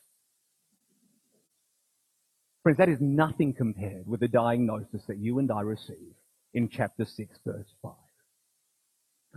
Friends, 2.63 2.79
that 2.79 2.89
is 2.89 3.01
nothing 3.01 3.53
compared 3.53 4.07
with 4.07 4.21
the 4.21 4.29
diagnosis 4.29 5.05
that 5.09 5.19
you 5.19 5.39
and 5.41 5.51
I 5.51 5.63
receive 5.63 6.15
in 6.55 6.69
chapter 6.69 7.05
6, 7.05 7.39
verse 7.45 7.67
5. 7.83 7.93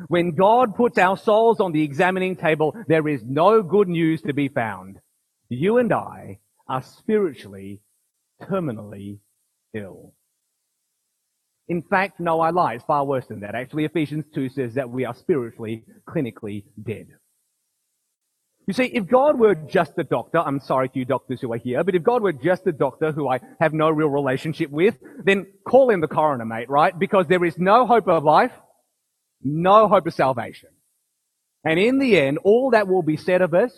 When 0.07 0.35
God 0.35 0.75
puts 0.75 0.97
our 0.97 1.17
souls 1.17 1.59
on 1.59 1.71
the 1.71 1.81
examining 1.81 2.35
table, 2.35 2.75
there 2.87 3.07
is 3.07 3.23
no 3.23 3.63
good 3.63 3.87
news 3.87 4.21
to 4.23 4.33
be 4.33 4.47
found. 4.47 4.99
You 5.49 5.77
and 5.77 5.91
I 5.91 6.39
are 6.67 6.83
spiritually, 6.83 7.81
terminally 8.41 9.19
ill. 9.73 10.13
In 11.67 11.81
fact, 11.81 12.19
no, 12.19 12.41
I 12.41 12.51
lie. 12.51 12.75
It's 12.75 12.83
far 12.85 13.05
worse 13.05 13.25
than 13.27 13.39
that. 13.39 13.55
Actually, 13.55 13.85
Ephesians 13.85 14.25
2 14.33 14.49
says 14.49 14.75
that 14.75 14.89
we 14.89 15.05
are 15.05 15.15
spiritually, 15.15 15.83
clinically 16.07 16.63
dead. 16.81 17.07
You 18.67 18.73
see, 18.73 18.85
if 18.85 19.07
God 19.07 19.39
were 19.39 19.53
just 19.53 19.93
a 19.97 20.03
doctor, 20.03 20.39
I'm 20.39 20.59
sorry 20.59 20.89
to 20.89 20.99
you 20.99 21.05
doctors 21.05 21.39
who 21.39 21.53
are 21.53 21.57
here, 21.57 21.83
but 21.83 21.93
if 21.93 22.01
God 22.01 22.23
were 22.23 22.33
just 22.33 22.65
a 22.65 22.71
doctor 22.71 23.11
who 23.11 23.29
I 23.29 23.39
have 23.59 23.73
no 23.73 23.89
real 23.89 24.09
relationship 24.09 24.71
with, 24.71 24.95
then 25.23 25.45
call 25.67 25.91
in 25.91 26.01
the 26.01 26.07
coroner, 26.07 26.45
mate, 26.45 26.69
right? 26.69 26.97
Because 26.97 27.27
there 27.27 27.45
is 27.45 27.57
no 27.59 27.85
hope 27.85 28.07
of 28.07 28.23
life, 28.23 28.51
no 29.43 29.87
hope 29.87 30.07
of 30.07 30.13
salvation. 30.15 30.69
And 31.63 31.79
in 31.79 31.99
the 31.99 32.19
end, 32.19 32.39
all 32.43 32.71
that 32.71 32.87
will 32.87 33.03
be 33.03 33.17
said 33.17 33.41
of 33.41 33.53
us 33.53 33.71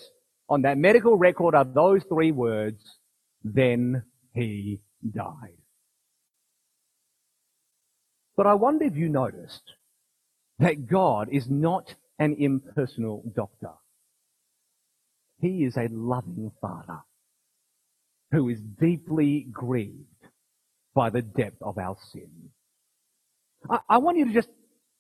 on 0.50 0.62
that 0.62 0.78
medical 0.78 1.18
record 1.18 1.54
are 1.54 1.66
those 1.66 2.04
three 2.04 2.32
words, 2.32 3.00
then 3.44 4.04
he 4.38 4.80
died. 5.10 5.58
But 8.36 8.46
I 8.46 8.54
wonder 8.54 8.86
if 8.86 8.96
you 8.96 9.10
noticed 9.10 9.74
that 10.60 10.88
God 10.88 11.30
is 11.32 11.50
not 11.50 11.96
an 12.20 12.36
impersonal 12.38 13.24
doctor. 13.36 13.74
He 15.40 15.64
is 15.64 15.76
a 15.78 15.88
loving 15.92 16.52
father 16.62 17.00
who 18.32 18.50
is 18.50 18.60
deeply 18.60 19.48
grieved 19.52 20.06
by 20.94 21.10
the 21.10 21.22
depth 21.22 21.62
of 21.62 21.78
our 21.78 21.96
sin. 22.12 22.50
I, 23.70 23.80
I, 23.90 23.98
want 24.00 24.18
you 24.18 24.26
to 24.26 24.34
just 24.34 24.50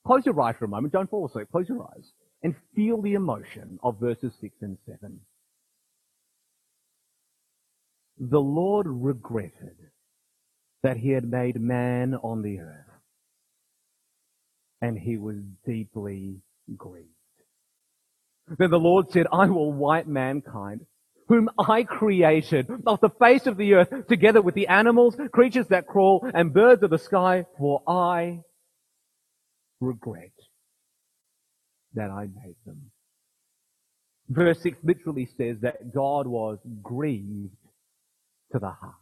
close 0.06 0.26
your 0.26 0.40
eyes 0.42 0.56
for 0.58 0.66
a 0.66 0.70
moment. 0.70 0.94
Don't 0.94 1.10
fall 1.10 1.28
asleep. 1.28 1.48
Close 1.52 1.68
your 1.68 1.84
eyes 1.84 2.12
and 2.44 2.56
feel 2.76 3.02
the 3.02 3.14
emotion 3.14 3.80
of 3.84 4.00
verses 4.00 4.34
6 4.40 4.56
and 4.62 4.78
7. 4.86 5.20
The 8.20 8.40
Lord 8.40 8.88
regretted 8.88 9.76
that 10.84 10.98
he 10.98 11.12
had 11.12 11.30
made 11.30 11.60
man 11.60 12.16
on 12.16 12.42
the 12.42 12.60
earth 12.60 12.88
and 14.82 14.98
he 14.98 15.18
was 15.18 15.38
deeply 15.66 16.42
grieved. 16.76 17.10
Then 18.58 18.70
the 18.70 18.80
Lord 18.80 19.12
said, 19.12 19.28
I 19.32 19.48
will 19.48 19.72
wipe 19.72 20.08
mankind, 20.08 20.86
whom 21.28 21.50
I 21.60 21.84
created, 21.84 22.70
off 22.86 23.02
the 23.02 23.10
face 23.10 23.46
of 23.46 23.58
the 23.58 23.74
earth, 23.74 24.08
together 24.08 24.42
with 24.42 24.56
the 24.56 24.68
animals, 24.68 25.18
creatures 25.34 25.68
that 25.68 25.88
crawl, 25.88 26.30
and 26.34 26.54
birds 26.54 26.84
of 26.84 26.90
the 26.90 27.00
sky, 27.00 27.46
for 27.58 27.82
I 27.88 28.42
regret 29.82 30.32
that 31.94 32.10
I 32.10 32.30
made 32.44 32.56
them. 32.66 32.92
Verse 34.30 34.62
6 34.62 34.78
literally 34.84 35.28
says 35.38 35.58
that 35.62 35.94
God 35.94 36.28
was 36.28 36.60
grieved 36.82 37.56
to 38.52 38.60
the 38.60 38.70
heart. 38.70 38.94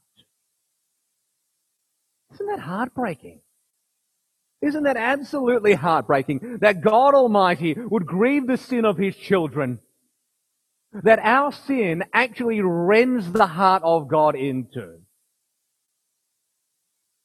Isn't 2.34 2.48
that 2.48 2.60
heartbreaking? 2.60 3.42
Isn't 4.62 4.84
that 4.84 4.98
absolutely 4.98 5.74
heartbreaking 5.74 6.58
that 6.62 6.82
God 6.82 7.14
Almighty 7.14 7.76
would 7.76 8.06
grieve 8.06 8.48
the 8.48 8.58
sin 8.58 8.86
of 8.86 8.98
His 8.98 9.16
children? 9.16 9.80
That 11.04 11.20
our 11.20 11.52
sin 11.52 12.04
actually 12.14 12.62
rends 12.62 13.32
the 13.32 13.48
heart 13.48 13.84
of 13.84 14.08
God 14.08 14.36
in 14.36 14.68
two. 14.74 15.02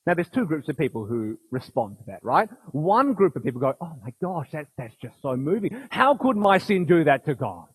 Now 0.06 0.14
there's 0.14 0.28
two 0.28 0.44
groups 0.44 0.68
of 0.68 0.76
people 0.76 1.06
who 1.06 1.38
respond 1.50 1.98
to 1.98 2.04
that, 2.08 2.24
right? 2.24 2.48
One 2.72 3.12
group 3.12 3.36
of 3.36 3.44
people 3.44 3.60
go, 3.60 3.74
oh 3.80 3.96
my 4.02 4.12
gosh, 4.20 4.48
that's, 4.52 4.70
that's 4.76 4.94
just 5.00 5.14
so 5.22 5.36
moving. 5.36 5.76
How 5.90 6.16
could 6.16 6.36
my 6.36 6.58
sin 6.58 6.84
do 6.84 7.04
that 7.04 7.26
to 7.26 7.34
God? 7.34 7.66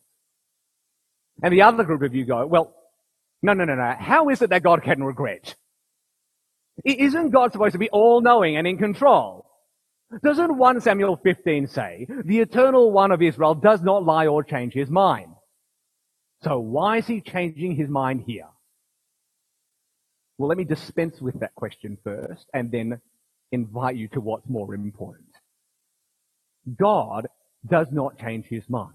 And 1.42 1.54
the 1.54 1.62
other 1.62 1.84
group 1.84 2.02
of 2.02 2.14
you 2.14 2.26
go, 2.26 2.46
well, 2.46 2.76
no, 3.46 3.54
no, 3.54 3.66
no, 3.66 3.76
no. 3.76 3.96
How 3.98 4.30
is 4.30 4.42
it 4.42 4.50
that 4.50 4.64
God 4.64 4.84
can 4.84 5.04
regret? 5.04 5.56
Isn't 6.84 7.30
God 7.30 7.54
supposed 7.54 7.74
to 7.74 7.80
be 7.80 7.90
all 7.90 8.22
knowing 8.22 8.58
and 8.58 8.68
in 8.68 8.78
control? 8.78 9.46
Doesn't 10.24 10.58
1 10.58 10.82
Samuel 10.82 11.20
15 11.24 11.68
say, 11.68 12.08
the 12.26 12.40
eternal 12.40 12.92
one 12.92 13.12
of 13.12 13.22
Israel 13.22 13.56
does 13.56 13.82
not 13.82 14.04
lie 14.04 14.28
or 14.28 14.44
change 14.44 14.74
his 14.74 14.90
mind? 14.90 15.32
So 16.44 16.60
why 16.60 16.98
is 16.98 17.08
he 17.08 17.22
changing 17.22 17.76
his 17.76 17.90
mind 17.90 18.24
here? 18.28 18.48
Well, 20.38 20.50
let 20.50 20.58
me 20.58 20.66
dispense 20.66 21.22
with 21.22 21.40
that 21.40 21.56
question 21.56 21.98
first 22.04 22.46
and 22.54 22.72
then 22.72 23.00
invite 23.52 23.96
you 23.96 24.08
to 24.10 24.22
what's 24.22 24.48
more 24.50 24.76
important. 24.76 25.30
God 26.78 27.28
does 27.68 27.88
not 27.92 28.20
change 28.20 28.46
his 28.46 28.68
mind. 28.70 28.94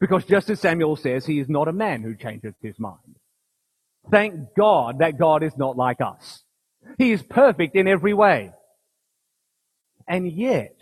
Because 0.00 0.24
just 0.24 0.50
as 0.50 0.60
Samuel 0.60 0.96
says, 0.96 1.24
he 1.24 1.38
is 1.38 1.48
not 1.48 1.68
a 1.68 1.72
man 1.72 2.02
who 2.02 2.14
changes 2.14 2.54
his 2.60 2.78
mind. 2.78 3.16
Thank 4.10 4.54
God 4.56 4.98
that 4.98 5.18
God 5.18 5.42
is 5.42 5.56
not 5.56 5.76
like 5.76 6.00
us. 6.00 6.42
He 6.98 7.12
is 7.12 7.22
perfect 7.22 7.74
in 7.74 7.88
every 7.88 8.14
way. 8.14 8.52
And 10.06 10.30
yet, 10.30 10.76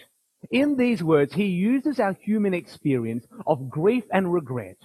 in 0.50 0.76
these 0.76 1.02
words, 1.02 1.34
he 1.34 1.46
uses 1.46 2.00
our 2.00 2.14
human 2.14 2.54
experience 2.54 3.26
of 3.46 3.70
grief 3.70 4.04
and 4.12 4.32
regret 4.32 4.76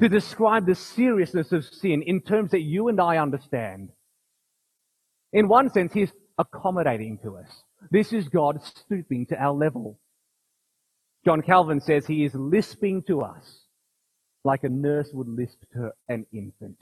to 0.00 0.08
describe 0.08 0.66
the 0.66 0.74
seriousness 0.74 1.52
of 1.52 1.64
sin 1.64 2.02
in 2.02 2.20
terms 2.20 2.52
that 2.52 2.62
you 2.62 2.88
and 2.88 3.00
I 3.00 3.18
understand. 3.18 3.90
In 5.32 5.48
one 5.48 5.70
sense, 5.70 5.92
he's 5.92 6.12
accommodating 6.38 7.18
to 7.18 7.36
us. 7.36 7.62
This 7.90 8.12
is 8.12 8.28
God 8.28 8.62
stooping 8.62 9.26
to 9.26 9.36
our 9.36 9.52
level. 9.52 9.98
John 11.24 11.42
Calvin 11.42 11.80
says 11.80 12.06
he 12.06 12.24
is 12.24 12.34
lisping 12.34 13.02
to 13.04 13.22
us 13.22 13.66
like 14.44 14.64
a 14.64 14.68
nurse 14.68 15.08
would 15.12 15.28
lisp 15.28 15.60
to 15.72 15.90
an 16.08 16.26
infant. 16.32 16.78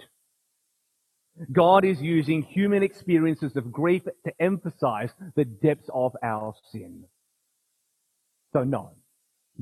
God 1.53 1.85
is 1.85 2.01
using 2.01 2.43
human 2.43 2.83
experiences 2.83 3.57
of 3.57 3.73
grief 3.73 4.03
to 4.05 4.33
emphasize 4.41 5.11
the 5.37 5.45
depths 5.45 5.89
of 5.93 6.17
our 6.23 6.55
sin. 6.71 7.05
So 8.53 8.65
no, 8.65 8.93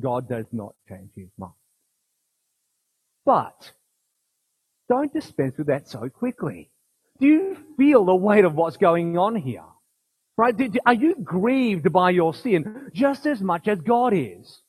God 0.01 0.29
does 0.29 0.47
not 0.53 0.75
change 0.89 1.11
his 1.15 1.29
mind. 1.39 1.53
But 3.25 3.73
don't 4.89 5.13
dispense 5.13 5.57
with 5.59 5.67
that 5.67 5.89
so 5.89 6.09
quickly. 6.09 6.71
Do 7.21 7.27
you 7.27 7.59
feel 7.77 8.05
the 8.05 8.15
weight 8.15 8.45
of 8.45 8.55
what's 8.55 8.77
going 8.77 9.19
on 9.19 9.37
here? 9.37 9.65
Right? 10.37 10.55
Are 10.87 10.95
you 10.95 11.17
grieved 11.17 11.93
by 11.93 12.11
your 12.11 12.33
sin 12.33 12.91
just 12.95 13.27
as 13.27 13.43
much 13.43 13.69
as 13.69 13.81
God 13.81 14.15
is? 14.15 14.63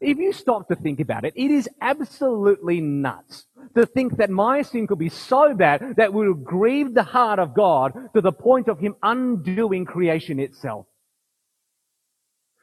If 0.00 0.18
you 0.18 0.32
stop 0.32 0.68
to 0.68 0.76
think 0.76 1.00
about 1.00 1.24
it, 1.24 1.32
it 1.36 1.50
is 1.50 1.68
absolutely 1.80 2.80
nuts 2.80 3.46
to 3.74 3.86
think 3.86 4.18
that 4.18 4.30
my 4.30 4.62
sin 4.62 4.86
could 4.86 4.98
be 4.98 5.08
so 5.08 5.54
bad 5.54 5.94
that 5.96 6.12
we 6.12 6.28
would 6.28 6.44
grieve 6.44 6.92
the 6.92 7.02
heart 7.02 7.38
of 7.38 7.54
God 7.54 7.92
to 8.14 8.20
the 8.20 8.32
point 8.32 8.68
of 8.68 8.78
Him 8.78 8.96
undoing 9.02 9.86
creation 9.86 10.38
itself. 10.38 10.86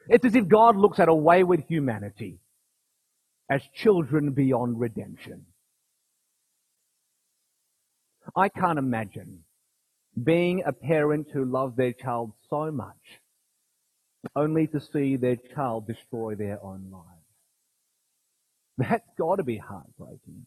It's 0.08 0.24
as 0.24 0.34
if 0.34 0.46
God 0.46 0.76
looks 0.76 1.00
at 1.00 1.08
a 1.08 1.14
wayward 1.14 1.64
humanity 1.68 2.38
as 3.50 3.62
children 3.74 4.32
beyond 4.32 4.78
redemption. 4.78 5.46
I 8.36 8.48
can't 8.48 8.78
imagine 8.78 9.44
being 10.22 10.62
a 10.64 10.72
parent 10.72 11.28
who 11.32 11.44
loves 11.44 11.76
their 11.76 11.92
child 11.92 12.32
so 12.48 12.70
much 12.70 13.20
only 14.36 14.66
to 14.68 14.80
see 14.80 15.16
their 15.16 15.36
child 15.36 15.86
destroy 15.86 16.34
their 16.34 16.62
own 16.62 16.88
life. 16.90 17.13
That's 18.78 19.08
got 19.18 19.36
to 19.36 19.44
be 19.44 19.58
heartbreaking. 19.58 20.46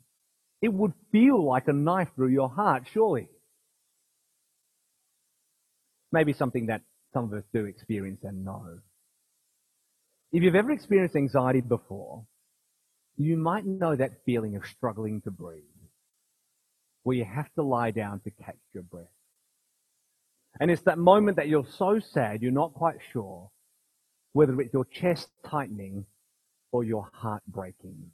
It 0.62 0.74
would 0.74 0.94
feel 1.12 1.44
like 1.46 1.68
a 1.68 1.74
knife 1.74 2.10
through 2.16 2.30
your 2.30 2.50
heart, 2.50 2.84
surely. 2.92 3.30
Maybe 6.12 6.34
something 6.34 6.68
that 6.68 6.82
some 7.14 7.26
of 7.26 7.34
us 7.34 7.44
do 7.54 7.66
experience 7.66 8.22
and 8.24 8.44
know. 8.44 8.80
If 10.32 10.44
you've 10.44 10.56
ever 10.56 10.72
experienced 10.72 11.16
anxiety 11.16 11.62
before, 11.62 12.26
you 13.18 13.38
might 13.38 13.66
know 13.66 13.96
that 13.96 14.24
feeling 14.26 14.56
of 14.56 14.66
struggling 14.66 15.22
to 15.22 15.32
breathe, 15.32 15.64
where 17.04 17.16
you 17.16 17.26
have 17.26 17.52
to 17.56 17.64
lie 17.64 17.92
down 17.92 18.20
to 18.22 18.32
catch 18.32 18.58
your 18.74 18.84
breath. 18.84 19.06
And 20.60 20.70
it's 20.70 20.84
that 20.84 20.98
moment 20.98 21.38
that 21.38 21.48
you're 21.48 21.68
so 21.78 22.00
sad, 22.00 22.42
you're 22.42 22.52
not 22.52 22.74
quite 22.74 22.98
sure 23.12 23.50
whether 24.34 24.60
it's 24.62 24.74
your 24.74 24.86
chest 24.86 25.30
tightening 25.46 26.06
or 26.72 26.84
your 26.84 27.10
heart 27.14 27.42
breaking. 27.48 28.12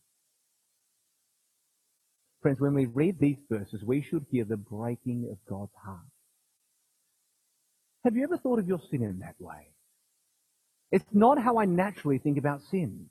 Friends, 2.43 2.59
when 2.59 2.73
we 2.73 2.85
read 2.87 3.19
these 3.19 3.37
verses, 3.49 3.85
we 3.85 4.01
should 4.01 4.25
hear 4.29 4.43
the 4.43 4.57
breaking 4.57 5.29
of 5.31 5.37
God's 5.49 5.71
heart. 5.81 5.99
Have 8.03 8.17
you 8.17 8.23
ever 8.25 8.37
thought 8.37 8.59
of 8.59 8.67
your 8.67 8.81
sin 8.91 9.01
in 9.01 9.19
that 9.19 9.35
way? 9.39 9.69
It's 10.91 11.05
not 11.13 11.41
how 11.41 11.57
I 11.57 11.63
naturally 11.63 12.17
think 12.17 12.37
about 12.37 12.61
sin. 12.69 13.05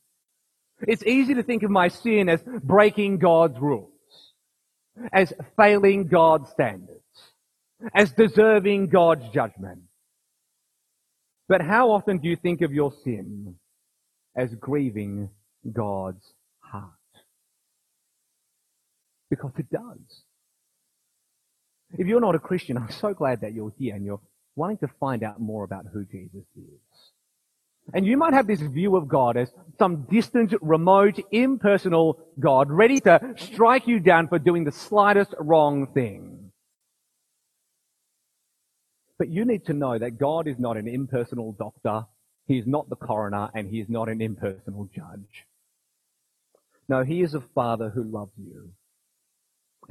It's 0.87 1.03
easy 1.05 1.33
to 1.35 1.43
think 1.43 1.63
of 1.63 1.71
my 1.71 1.89
sin 1.89 2.29
as 2.29 2.43
breaking 2.63 3.19
God's 3.19 3.59
rules, 3.59 3.91
as 5.11 5.33
failing 5.57 6.09
God's 6.09 6.51
standards, 6.51 7.01
as 7.95 8.13
deserving 8.13 8.89
God's 8.89 9.27
judgment. 9.31 9.81
But 11.49 11.63
how 11.63 11.91
often 11.91 12.19
do 12.19 12.29
you 12.29 12.37
think 12.37 12.61
of 12.61 12.71
your 12.71 12.93
sin 13.03 13.57
as 14.37 14.55
grieving 14.55 15.31
God's 15.73 16.35
heart? 16.61 17.02
Because 19.33 19.53
it 19.57 19.71
does. 19.71 20.25
If 21.97 22.07
you're 22.07 22.21
not 22.21 22.35
a 22.35 22.39
Christian, 22.39 22.77
I'm 22.77 22.91
so 22.91 23.15
glad 23.15 23.41
that 23.41 23.55
you're 23.55 23.73
here 23.79 23.95
and 23.95 24.05
you're 24.05 24.21
wanting 24.57 24.77
to 24.79 24.89
find 25.01 25.23
out 25.23 25.41
more 25.41 25.65
about 25.65 25.87
who 25.91 26.05
Jesus 26.05 26.45
is. 26.55 27.11
And 27.95 28.05
you 28.05 28.19
might 28.19 28.35
have 28.35 28.47
this 28.47 28.61
view 28.61 28.95
of 28.95 29.09
God 29.09 29.39
as 29.39 29.51
some 29.79 30.07
distant, 30.11 30.53
remote, 30.61 31.19
impersonal 31.31 32.21
God 32.39 32.71
ready 32.71 33.01
to 33.01 33.35
strike 33.39 33.89
you 33.89 34.01
down 34.01 34.29
for 34.29 34.39
doing 34.39 34.65
the 34.65 34.71
slightest 34.71 35.35
wrong 35.39 35.87
thing. 35.87 36.53
But 39.19 39.31
you 39.31 39.47
need 39.47 39.65
to 39.65 39.73
know 39.73 39.99
that 39.99 40.19
God 40.19 40.47
is 40.47 40.59
not 40.59 40.77
an 40.77 40.87
impersonal 40.87 41.53
doctor. 41.53 42.05
He 42.47 42.59
is 42.59 42.67
not 42.67 42.91
the 42.91 42.97
coroner 42.97 43.49
and 43.55 43.71
he 43.71 43.81
is 43.81 43.89
not 43.89 44.11
an 44.11 44.21
impersonal 44.21 44.91
judge. 44.95 45.47
No, 46.87 47.03
he 47.03 47.23
is 47.23 47.33
a 47.33 47.41
father 47.41 47.89
who 47.89 48.05
loves 48.05 48.33
you 48.37 48.73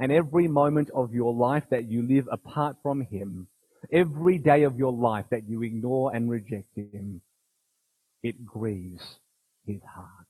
and 0.02 0.10
every 0.10 0.48
moment 0.48 0.90
of 0.96 1.14
your 1.14 1.32
life 1.32 1.62
that 1.70 1.84
you 1.84 2.02
live 2.02 2.28
apart 2.32 2.74
from 2.82 3.02
Him, 3.02 3.46
every 3.92 4.36
day 4.36 4.64
of 4.64 4.76
your 4.76 4.92
life 4.92 5.26
that 5.30 5.48
you 5.48 5.62
ignore 5.62 6.12
and 6.12 6.28
reject 6.28 6.66
Him, 6.74 7.20
it 8.20 8.44
grieves 8.44 9.20
His 9.64 9.80
heart. 9.84 10.26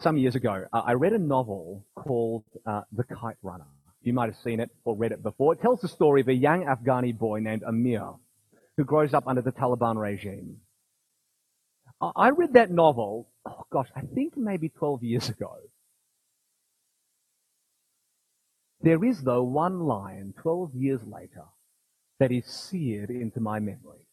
Some 0.00 0.16
years 0.16 0.34
ago, 0.34 0.64
uh, 0.72 0.82
I 0.82 0.94
read 0.94 1.12
a 1.12 1.18
novel 1.18 1.84
called 1.94 2.44
uh, 2.64 2.80
The 2.90 3.04
Kite 3.04 3.36
Runner. 3.42 3.66
You 4.00 4.14
might 4.14 4.30
have 4.30 4.42
seen 4.42 4.58
it 4.58 4.70
or 4.86 4.96
read 4.96 5.12
it 5.12 5.22
before. 5.22 5.52
It 5.52 5.60
tells 5.60 5.82
the 5.82 5.88
story 5.88 6.22
of 6.22 6.28
a 6.28 6.34
young 6.34 6.64
Afghani 6.64 7.18
boy 7.18 7.40
named 7.40 7.64
Amir 7.64 8.14
who 8.78 8.84
grows 8.84 9.12
up 9.12 9.24
under 9.26 9.42
the 9.42 9.52
Taliban 9.52 10.00
regime. 10.00 10.62
I 12.00 12.30
read 12.30 12.54
that 12.54 12.70
novel, 12.70 13.28
oh 13.44 13.66
gosh, 13.70 13.88
I 13.94 14.00
think 14.00 14.38
maybe 14.38 14.70
12 14.70 15.02
years 15.02 15.28
ago. 15.28 15.54
There 18.88 19.04
is, 19.04 19.20
though, 19.20 19.42
one 19.42 19.80
line 19.80 20.32
12 20.40 20.74
years 20.74 21.02
later 21.04 21.44
that 22.20 22.32
is 22.32 22.46
seared 22.46 23.10
into 23.10 23.38
my 23.38 23.60
memory. 23.60 24.06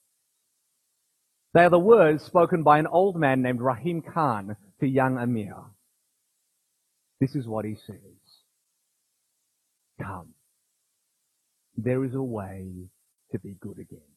They 1.53 1.63
are 1.63 1.69
the 1.69 1.79
words 1.79 2.25
spoken 2.25 2.61
by 2.61 2.79
an 2.79 2.87
old 2.87 3.15
man 3.15 3.41
named 3.41 3.61
Rahim 3.61 4.01
Khan 4.01 4.57
to 4.81 4.85
young 4.85 5.17
Amir. 5.17 5.55
This 7.21 7.37
is 7.37 7.47
what 7.47 7.63
he 7.63 7.75
says. 7.87 8.41
Come. 10.01 10.33
There 11.77 12.03
is 12.03 12.13
a 12.13 12.21
way 12.21 12.89
to 13.31 13.39
be 13.39 13.55
good 13.57 13.79
again. 13.79 14.11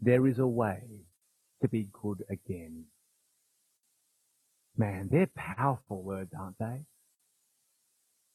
There 0.00 0.24
is 0.28 0.38
a 0.38 0.46
way 0.46 0.84
to 1.62 1.68
be 1.68 1.88
good 1.92 2.22
again. 2.30 2.84
Man, 4.76 5.08
they're 5.10 5.30
powerful 5.34 6.04
words, 6.04 6.30
aren't 6.38 6.60
they? 6.60 6.84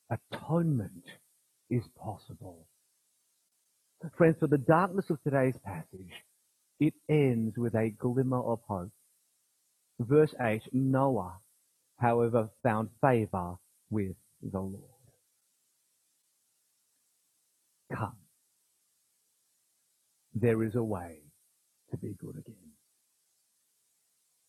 Atonement 0.10 1.06
is 1.70 1.84
possible. 1.98 2.65
Friends, 4.17 4.38
for 4.39 4.48
the 4.48 4.58
darkness 4.58 5.10
of 5.10 5.22
today's 5.24 5.58
passage, 5.65 6.24
it 6.80 6.93
ends 7.10 7.58
with 7.58 7.76
a 7.76 7.89
glimmer 7.89 8.41
of 8.41 8.60
hope. 8.67 8.91
Verse 10.00 10.34
8, 10.39 10.62
Noah, 10.74 11.39
however, 11.99 12.49
found 12.64 12.89
favor 13.01 13.55
with 13.89 14.16
the 14.41 14.60
Lord. 14.60 14.84
Come. 17.91 18.18
There 20.36 20.64
is 20.64 20.76
a 20.76 20.84
way 20.84 21.20
to 21.91 21.97
be 21.97 22.16
good 22.20 22.38
again. 22.38 22.55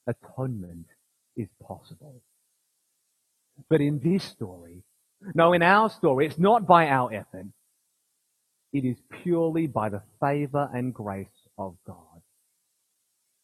Atonement 0.06 0.86
is 1.36 1.48
possible. 1.62 2.22
But 3.70 3.80
in 3.80 4.00
this 4.00 4.24
story, 4.24 4.84
no, 5.34 5.52
in 5.52 5.62
our 5.62 5.90
story, 5.90 6.26
it's 6.26 6.38
not 6.38 6.66
by 6.66 6.88
our 6.88 7.12
effort. 7.12 7.46
It 8.72 8.84
is 8.84 8.98
purely 9.22 9.66
by 9.66 9.88
the 9.88 10.02
favor 10.20 10.68
and 10.72 10.94
grace 10.94 11.26
of 11.56 11.76
God. 11.86 11.96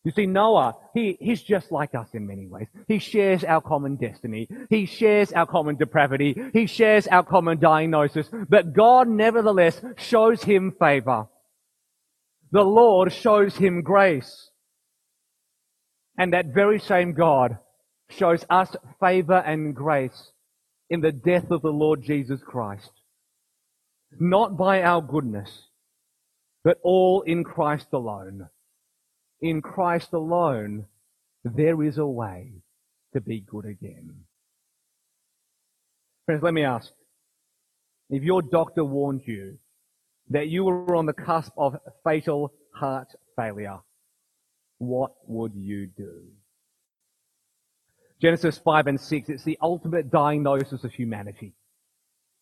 You 0.04 0.12
see, 0.12 0.26
Noah, 0.26 0.76
he, 0.92 1.16
he's 1.18 1.42
just 1.42 1.72
like 1.72 1.94
us 1.94 2.08
in 2.12 2.26
many 2.26 2.46
ways. 2.46 2.68
He 2.86 2.98
shares 2.98 3.42
our 3.42 3.62
common 3.62 3.96
destiny. 3.96 4.48
He 4.68 4.84
shares 4.84 5.32
our 5.32 5.46
common 5.46 5.76
depravity. 5.76 6.36
He 6.52 6.66
shares 6.66 7.06
our 7.06 7.22
common 7.22 7.58
diagnosis. 7.58 8.28
But 8.50 8.74
God 8.74 9.08
nevertheless 9.08 9.80
shows 9.96 10.42
him 10.42 10.74
favor. 10.78 11.28
The 12.52 12.62
Lord 12.62 13.14
shows 13.14 13.56
him 13.56 13.80
grace. 13.80 14.50
And 16.18 16.34
that 16.34 16.54
very 16.54 16.80
same 16.80 17.14
God 17.14 17.58
shows 18.10 18.44
us 18.50 18.76
favor 19.00 19.38
and 19.38 19.74
grace 19.74 20.32
in 20.90 21.00
the 21.00 21.12
death 21.12 21.50
of 21.50 21.62
the 21.62 21.72
Lord 21.72 22.02
Jesus 22.02 22.40
Christ. 22.42 22.90
Not 24.18 24.56
by 24.56 24.82
our 24.82 25.02
goodness, 25.02 25.68
but 26.62 26.78
all 26.82 27.22
in 27.22 27.44
Christ 27.44 27.88
alone. 27.92 28.48
In 29.40 29.60
Christ 29.60 30.12
alone, 30.12 30.86
there 31.44 31.82
is 31.82 31.98
a 31.98 32.06
way 32.06 32.52
to 33.12 33.20
be 33.20 33.40
good 33.40 33.66
again. 33.66 34.24
Friends, 36.26 36.42
let 36.42 36.54
me 36.54 36.64
ask. 36.64 36.90
If 38.08 38.22
your 38.22 38.42
doctor 38.42 38.84
warned 38.84 39.22
you 39.26 39.58
that 40.30 40.48
you 40.48 40.64
were 40.64 40.96
on 40.96 41.06
the 41.06 41.12
cusp 41.12 41.52
of 41.56 41.76
fatal 42.02 42.52
heart 42.74 43.08
failure, 43.36 43.80
what 44.78 45.12
would 45.26 45.54
you 45.54 45.86
do? 45.86 46.22
Genesis 48.24 48.56
5 48.56 48.86
and 48.86 48.98
6, 48.98 49.28
it's 49.28 49.44
the 49.44 49.58
ultimate 49.60 50.10
diagnosis 50.10 50.82
of 50.82 50.94
humanity. 50.94 51.52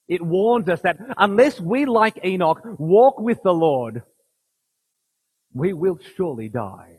It 0.06 0.22
warns 0.22 0.68
us 0.68 0.80
that 0.82 0.96
unless 1.16 1.58
we, 1.58 1.86
like 1.86 2.24
Enoch, 2.24 2.60
walk 2.78 3.18
with 3.18 3.42
the 3.42 3.52
Lord, 3.52 4.04
we 5.52 5.72
will 5.72 5.98
surely 6.16 6.48
die. 6.48 6.98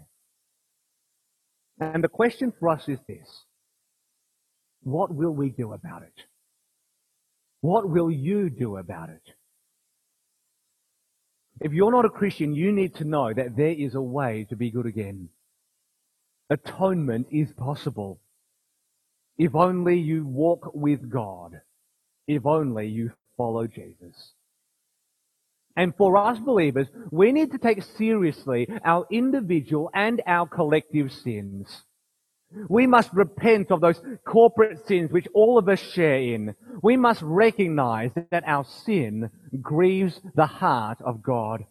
And 1.79 2.03
the 2.03 2.09
question 2.09 2.51
for 2.59 2.67
us 2.67 2.89
is 2.89 2.99
this. 3.07 3.45
What 4.81 5.15
will 5.15 5.31
we 5.31 5.49
do 5.49 5.71
about 5.71 6.01
it? 6.01 6.25
What 7.61 7.89
will 7.89 8.11
you 8.11 8.49
do 8.49 8.75
about 8.75 9.07
it? 9.07 9.34
If 11.61 11.71
you're 11.71 11.93
not 11.93 12.03
a 12.03 12.09
Christian, 12.09 12.53
you 12.53 12.73
need 12.73 12.95
to 12.95 13.05
know 13.05 13.31
that 13.34 13.55
there 13.55 13.67
is 13.71 13.95
a 13.95 14.01
way 14.01 14.45
to 14.49 14.57
be 14.57 14.71
good 14.71 14.88
again. 14.88 15.29
Atonement 16.49 17.27
is 17.31 17.49
possible. 17.53 18.19
If 19.38 19.55
only 19.55 19.99
you 19.99 20.25
walk 20.25 20.71
with 20.73 21.09
God. 21.09 21.61
If 22.27 22.45
only 22.45 22.88
you 22.88 23.11
follow 23.38 23.67
Jesus. 23.67 24.34
And 25.75 25.95
for 25.95 26.17
us 26.17 26.39
believers, 26.39 26.88
we 27.11 27.31
need 27.31 27.51
to 27.51 27.57
take 27.57 27.81
seriously 27.84 28.67
our 28.86 29.07
individual 29.11 29.89
and 29.93 30.21
our 30.27 30.47
collective 30.47 31.11
sins. 31.11 31.84
We 32.69 32.88
must 32.88 33.11
repent 33.13 33.71
of 33.71 33.81
those 33.81 33.99
corporate 34.25 34.88
sins 34.88 35.11
which 35.11 35.27
all 35.34 35.57
of 35.57 35.67
us 35.69 35.79
share 35.79 36.19
in. 36.19 36.55
We 36.84 36.97
must 36.97 37.21
recognize 37.23 38.11
that 38.31 38.43
our 38.47 38.65
sin 38.65 39.31
grieves 39.61 40.21
the 40.36 40.45
heart 40.45 40.99
of 41.01 41.23
God. 41.23 41.65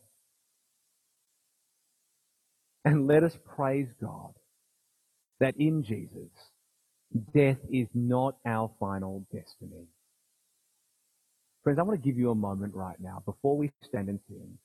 And 2.84 3.06
let 3.06 3.22
us 3.22 3.38
praise 3.56 3.88
God 4.00 4.32
that 5.40 5.56
in 5.56 5.84
Jesus, 5.84 6.30
death 7.34 7.58
is 7.70 7.88
not 7.94 8.36
our 8.46 8.70
final 8.80 9.26
destiny. 9.32 9.86
Friends, 11.62 11.78
I 11.78 11.82
want 11.82 12.02
to 12.02 12.06
give 12.08 12.18
you 12.18 12.30
a 12.30 12.34
moment 12.34 12.74
right 12.74 12.96
now 13.00 13.22
before 13.24 13.56
we 13.56 13.70
stand 13.84 14.08
and 14.08 14.20
sing. 14.28 14.58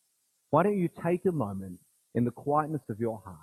Why 0.50 0.64
don't 0.64 0.78
you 0.78 0.90
take 1.04 1.26
a 1.26 1.32
moment 1.32 1.80
in 2.16 2.26
the 2.26 2.32
quietness 2.32 2.82
of 2.90 3.00
your 3.00 3.22
heart 3.24 3.38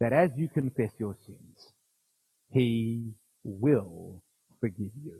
that 0.00 0.12
as 0.12 0.30
you 0.36 0.48
confess 0.48 0.92
your 0.98 1.16
sins, 1.26 1.72
He 2.50 3.12
will 3.44 4.22
forgive 4.60 4.92
you. 5.04 5.18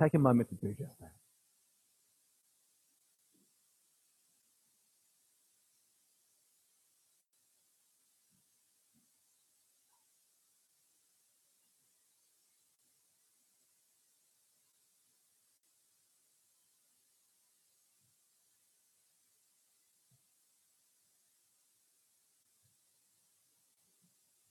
Take 0.00 0.14
a 0.14 0.18
moment 0.18 0.48
to 0.50 0.56
do 0.56 0.74
just 0.74 0.98
that. 1.00 1.12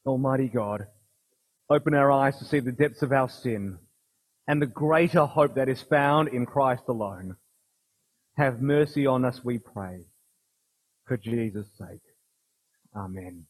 Almighty 0.05 0.49
God, 0.49 0.87
open 1.69 1.93
our 1.93 2.11
eyes 2.11 2.37
to 2.39 2.45
see 2.45 2.59
the 2.59 2.71
depths 2.71 3.01
of 3.01 3.11
our 3.11 3.29
sin 3.29 3.79
and 4.47 4.61
the 4.61 4.67
greater 4.67 5.25
hope 5.25 5.55
that 5.55 5.69
is 5.69 5.81
found 5.81 6.27
in 6.29 6.45
Christ 6.45 6.83
alone. 6.87 7.37
Have 8.37 8.61
mercy 8.61 9.05
on 9.05 9.23
us, 9.23 9.43
we 9.43 9.59
pray, 9.59 10.05
for 11.05 11.17
Jesus' 11.17 11.69
sake. 11.77 12.01
Amen. 12.95 13.45